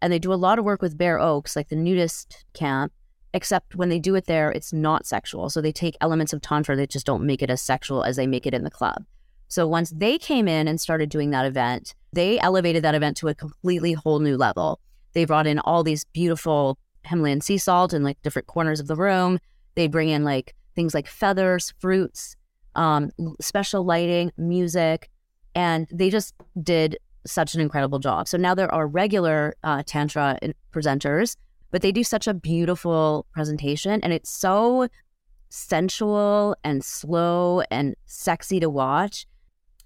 [0.02, 2.92] and they do a lot of work with Bare Oaks, like the nudist camp
[3.32, 5.50] except when they do it there, it's not sexual.
[5.50, 8.26] So they take elements of Tantra that just don't make it as sexual as they
[8.26, 9.04] make it in the club.
[9.48, 13.28] So once they came in and started doing that event, they elevated that event to
[13.28, 14.80] a completely whole new level.
[15.12, 18.96] They brought in all these beautiful Himalayan sea salt in like different corners of the
[18.96, 19.38] room.
[19.74, 22.36] They bring in like things like feathers, fruits,
[22.74, 23.10] um,
[23.40, 25.10] special lighting, music,
[25.54, 28.28] and they just did such an incredible job.
[28.28, 30.38] So now there are regular uh, Tantra
[30.72, 31.36] presenters
[31.70, 34.88] but they do such a beautiful presentation and it's so
[35.48, 39.26] sensual and slow and sexy to watch.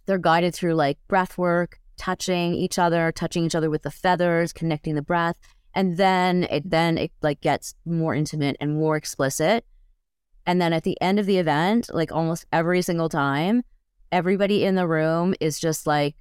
[0.06, 4.52] They're guided through like breath work, touching each other, touching each other with the feathers,
[4.52, 5.36] connecting the breath.
[5.74, 9.64] And then it then it like gets more intimate and more explicit.
[10.46, 13.62] And then at the end of the event, like almost every single time,
[14.12, 16.14] everybody in the room is just like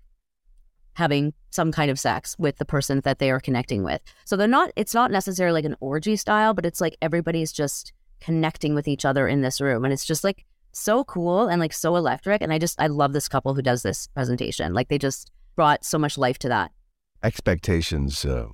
[0.96, 4.02] having some kind of sex with the person that they are connecting with.
[4.26, 7.94] So they're not, it's not necessarily like an orgy style, but it's like everybody's just
[8.22, 9.84] connecting with each other in this room.
[9.84, 12.42] And it's just like so cool and like so electric.
[12.42, 14.74] And I just, I love this couple who does this presentation.
[14.74, 16.72] Like they just brought so much life to that.
[17.24, 18.48] Expectations uh,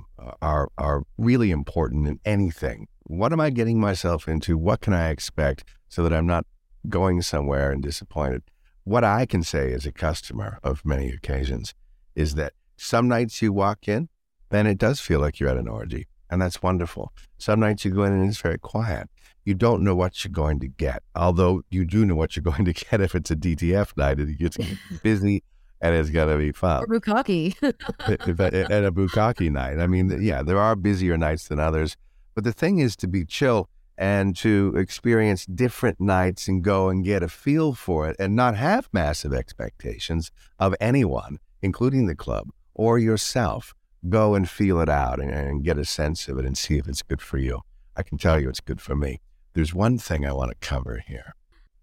[0.44, 2.88] are, are really important in anything.
[3.06, 4.60] What am I getting myself into?
[4.60, 6.46] What can I expect so that I'm not
[6.88, 8.44] going somewhere and disappointed?
[8.84, 11.74] What I can say as a customer of many occasions
[12.16, 14.08] is that some nights you walk in,
[14.50, 17.12] then it does feel like you're at an orgy, and that's wonderful.
[17.40, 19.10] Some nights you go in and it's very quiet.
[19.46, 22.66] You don't know what you're going to get, although you do know what you're going
[22.66, 24.58] to get if it's a DTF night and it gets
[25.04, 25.44] busy
[25.82, 26.84] and it's going to be fun.
[26.84, 27.56] Or bukkake.
[27.62, 29.80] at a bukkake night.
[29.80, 31.96] I mean, yeah, there are busier nights than others,
[32.36, 37.04] but the thing is to be chill and to experience different nights and go and
[37.04, 42.50] get a feel for it and not have massive expectations of anyone including the club
[42.74, 43.74] or yourself,
[44.08, 46.88] go and feel it out and, and, get a sense of it and see if
[46.88, 47.62] it's good for you.
[47.96, 49.20] I can tell you it's good for me.
[49.54, 51.34] There's one thing I want to cover here.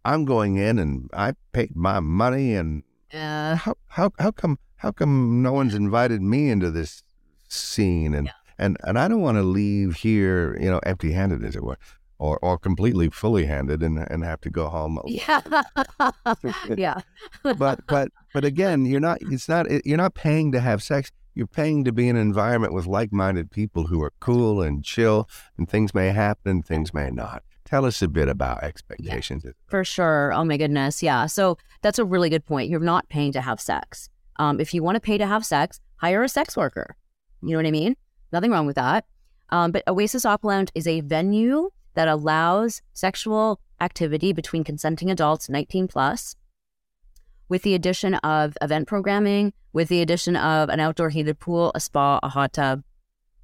[0.05, 2.85] I'm going in and I paid my money and
[3.15, 7.03] uh, how, how, how come how come no one's invited me into this
[7.49, 8.33] scene and, Yeah.
[8.59, 11.79] and, and I don't want to leave here, you know, empty handed as it were.
[12.19, 15.43] Or, or completely fully handed and, and have to go home yeah.
[16.75, 17.01] yeah.
[17.43, 19.19] but but but again, you're not.
[19.21, 19.67] It's not.
[19.85, 21.13] You're not paying to have sex.
[21.35, 25.29] You're paying to be in an environment with like-minded people who are cool and chill,
[25.59, 27.43] and things may happen, and things may not.
[27.67, 29.45] Tell us a bit about expectations.
[29.67, 30.33] For sure.
[30.33, 31.03] Oh my goodness.
[31.03, 31.27] Yeah.
[31.27, 32.71] So that's a really good point.
[32.71, 34.09] You're not paying to have sex.
[34.39, 36.97] Um, if you want to pay to have sex, hire a sex worker.
[37.43, 37.97] You know what I mean?
[38.33, 39.05] Nothing wrong with that.
[39.51, 45.49] Um, but Oasis Aqua Lounge is a venue that allows sexual activity between consenting adults
[45.49, 46.37] 19 plus
[47.49, 51.81] with the addition of event programming, with the addition of an outdoor heated pool, a
[51.81, 52.83] spa, a hot tub,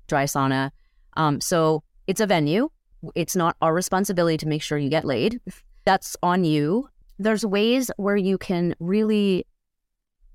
[0.08, 0.70] dry sauna.
[1.16, 2.68] Um, so it's a venue.
[3.14, 5.40] It's not our responsibility to make sure you get laid.
[5.84, 6.88] That's on you.
[7.18, 9.46] There's ways where you can really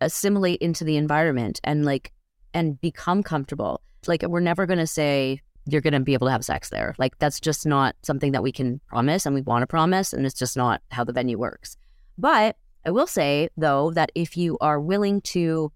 [0.01, 2.13] assimilate into the environment and like
[2.53, 3.81] and become comfortable.
[4.07, 6.95] Like we're never going to say you're going to be able to have sex there.
[6.97, 10.13] Like that's just not something that we can promise and we want to promise.
[10.13, 11.77] And it's just not how the venue works.
[12.17, 12.55] But
[12.85, 15.71] I will say, though, that if you are willing to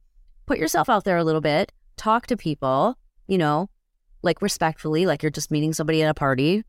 [0.46, 3.70] put yourself out there a little bit, talk to people, you know,
[4.24, 6.64] like respectfully, like you're just meeting somebody at a party,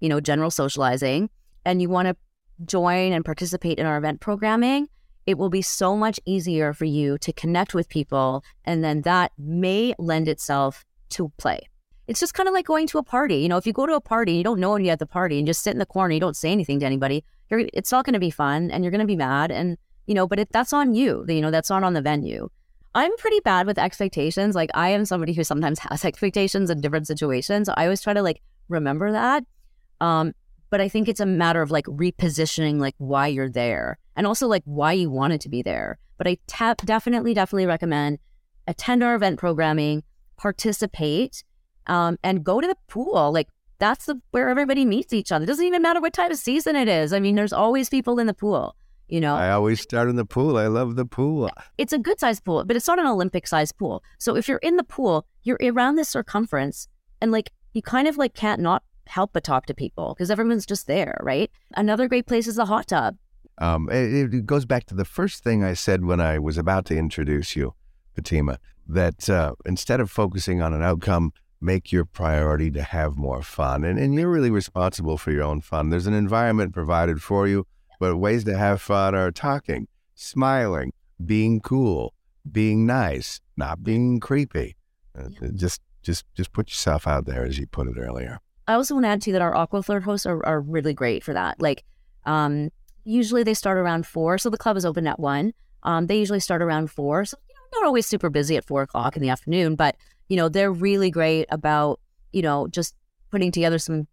[0.00, 1.30] you know, general socializing,
[1.64, 2.16] and you want to
[2.64, 4.88] join and participate in our event programming,
[5.26, 8.42] it will be so much easier for you to connect with people.
[8.64, 11.60] And then that may lend itself to play.
[12.06, 13.36] It's just kind of like going to a party.
[13.36, 15.06] You know, if you go to a party, and you don't know anybody at the
[15.06, 18.06] party and just sit in the corner, you don't say anything to anybody, it's not
[18.06, 19.50] going to be fun and you're going to be mad.
[19.50, 19.76] And,
[20.06, 21.24] you know, but it, that's on you.
[21.28, 22.48] You know, that's not on the venue.
[22.94, 24.54] I'm pretty bad with expectations.
[24.54, 27.68] Like I am somebody who sometimes has expectations in different situations.
[27.68, 29.44] I always try to like remember that.
[30.00, 30.32] Um,
[30.70, 34.46] but I think it's a matter of like repositioning like why you're there and also
[34.46, 35.98] like why you wanted to be there.
[36.18, 36.38] But I
[36.84, 38.18] definitely, definitely recommend
[38.68, 40.04] attend our event programming,
[40.36, 41.42] participate,
[41.86, 43.32] um, and go to the pool.
[43.32, 45.44] Like that's the where everybody meets each other.
[45.44, 47.12] It doesn't even matter what time of season it is.
[47.12, 48.76] I mean, there's always people in the pool.
[49.08, 50.58] You know, I always start in the pool.
[50.58, 51.50] I love the pool.
[51.78, 54.02] it's a good sized pool, but it's not an Olympic sized pool.
[54.18, 56.88] So if you're in the pool, you're around this circumference,
[57.22, 60.66] and like you kind of like can't not help but talk to people because everyone's
[60.66, 61.50] just there, right?
[61.76, 63.16] Another great place is the hot tub.
[63.58, 66.84] Um, it, it goes back to the first thing I said when I was about
[66.86, 67.74] to introduce you,
[68.14, 73.42] Fatima, that uh, instead of focusing on an outcome, make your priority to have more
[73.42, 73.82] fun.
[73.84, 75.90] And, and you're really responsible for your own fun.
[75.90, 77.66] There's an environment provided for you,
[77.98, 80.92] but ways to have fun are talking, smiling,
[81.24, 82.14] being cool,
[82.50, 84.76] being nice, not being creepy.
[85.18, 88.38] Uh, Just, just, just put yourself out there, as you put it earlier.
[88.68, 91.32] I also want to add too that our Aquaflirt hosts are, are really great for
[91.32, 91.60] that.
[91.60, 91.84] Like,
[92.26, 92.70] um,
[93.04, 95.54] usually they start around four, so the club is open at one.
[95.84, 98.82] Um, they usually start around four, so you know, not always super busy at four
[98.82, 99.96] o'clock in the afternoon, but
[100.28, 101.98] you know they're really great about
[102.32, 102.94] you know just
[103.30, 104.06] putting together some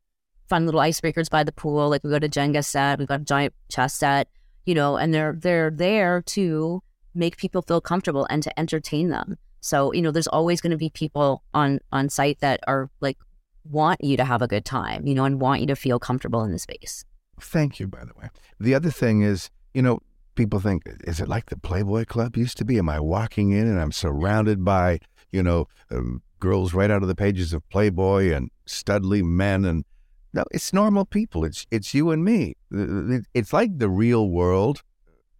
[0.47, 1.89] fun little icebreakers by the pool.
[1.89, 4.29] Like we got a Jenga set, we've got a giant chess set,
[4.65, 6.81] you know, and they're they're there to
[7.13, 9.37] make people feel comfortable and to entertain them.
[9.59, 13.17] So you know, there's always going to be people on on site that are like
[13.69, 16.43] want you to have a good time, you know, and want you to feel comfortable
[16.43, 17.03] in the space.
[17.39, 18.29] Thank you, by the way.
[18.59, 19.99] The other thing is, you know,
[20.35, 22.77] people think, is it like the Playboy Club used to be?
[22.77, 24.99] Am I walking in and I'm surrounded by,
[25.31, 29.83] you know, um, girls right out of the pages of Playboy and studly men and
[30.33, 31.45] no, it's normal people.
[31.45, 32.55] It's it's you and me.
[33.33, 34.81] It's like the real world.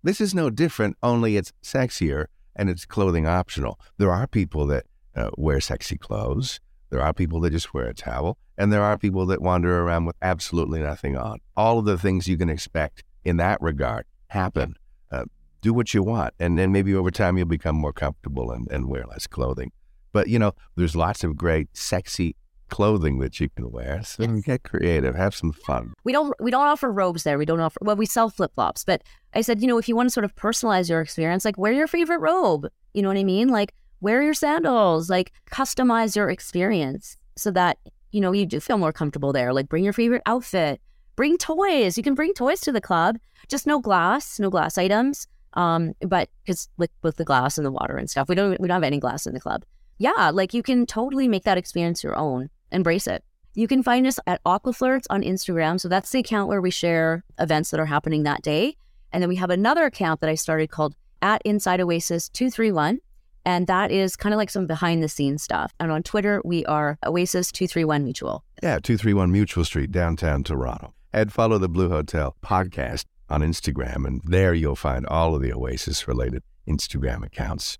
[0.04, 0.96] This is no different.
[1.04, 3.78] Only it's sexier and it's clothing optional.
[3.98, 6.62] There are people that uh, wear sexy clothes.
[6.96, 10.06] There are people that just wear a towel, and there are people that wander around
[10.06, 11.40] with absolutely nothing on.
[11.58, 14.78] All of the things you can expect in that regard happen.
[15.12, 15.26] Uh,
[15.60, 18.88] do what you want, and then maybe over time you'll become more comfortable and, and
[18.88, 19.74] wear less clothing.
[20.14, 22.38] But you know, there's lots of great, sexy
[22.70, 24.02] clothing that you can wear.
[24.06, 25.92] So get creative, have some fun.
[26.06, 27.38] We don't we don't offer robes there.
[27.38, 29.98] We don't offer well, we sell flip flops, but I said, you know, if you
[29.98, 32.68] want to sort of personalize your experience, like wear your favorite robe.
[32.94, 33.50] You know what I mean?
[33.50, 33.74] Like
[34.06, 37.80] wear your sandals, like customize your experience so that,
[38.12, 39.52] you know, you do feel more comfortable there.
[39.52, 40.80] Like bring your favorite outfit,
[41.16, 41.98] bring toys.
[41.98, 43.18] You can bring toys to the club,
[43.50, 45.28] just no glass, no glass items.
[45.56, 48.68] Um, but because with, with the glass and the water and stuff, we don't we
[48.68, 49.66] don't have any glass in the club.
[49.98, 52.52] Yeah, like you can totally make that experience your own.
[52.72, 53.24] Embrace it.
[53.56, 55.80] You can find us at Aquaflirts on Instagram.
[55.80, 58.76] So that's the account where we share events that are happening that day.
[59.12, 60.94] And then we have another account that I started called
[61.24, 63.00] at Inside Oasis 231.
[63.46, 65.74] And that is kind of like some behind the scenes stuff.
[65.80, 68.44] And on Twitter, we are Oasis 231 Mutual.
[68.64, 70.94] Yeah, 231 Mutual Street, downtown Toronto.
[71.14, 74.06] And follow the Blue Hotel podcast on Instagram.
[74.06, 77.78] And there you'll find all of the Oasis related Instagram accounts.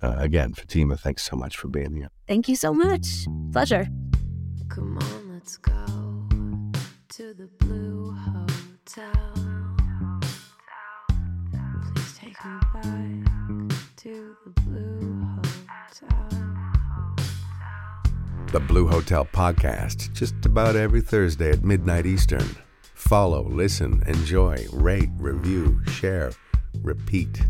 [0.00, 2.08] Uh, again, Fatima, thanks so much for being here.
[2.28, 3.26] Thank you so much.
[3.52, 3.88] Pleasure.
[4.68, 5.72] Come on, let's go
[7.08, 9.34] to the Blue Hotel.
[11.94, 15.07] Please take me back to the Blue
[18.52, 22.56] The Blue Hotel podcast, just about every Thursday at midnight Eastern.
[22.94, 26.32] Follow, listen, enjoy, rate, review, share,
[26.80, 27.42] repeat.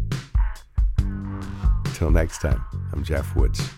[1.94, 3.77] Till next time, I'm Jeff Woods.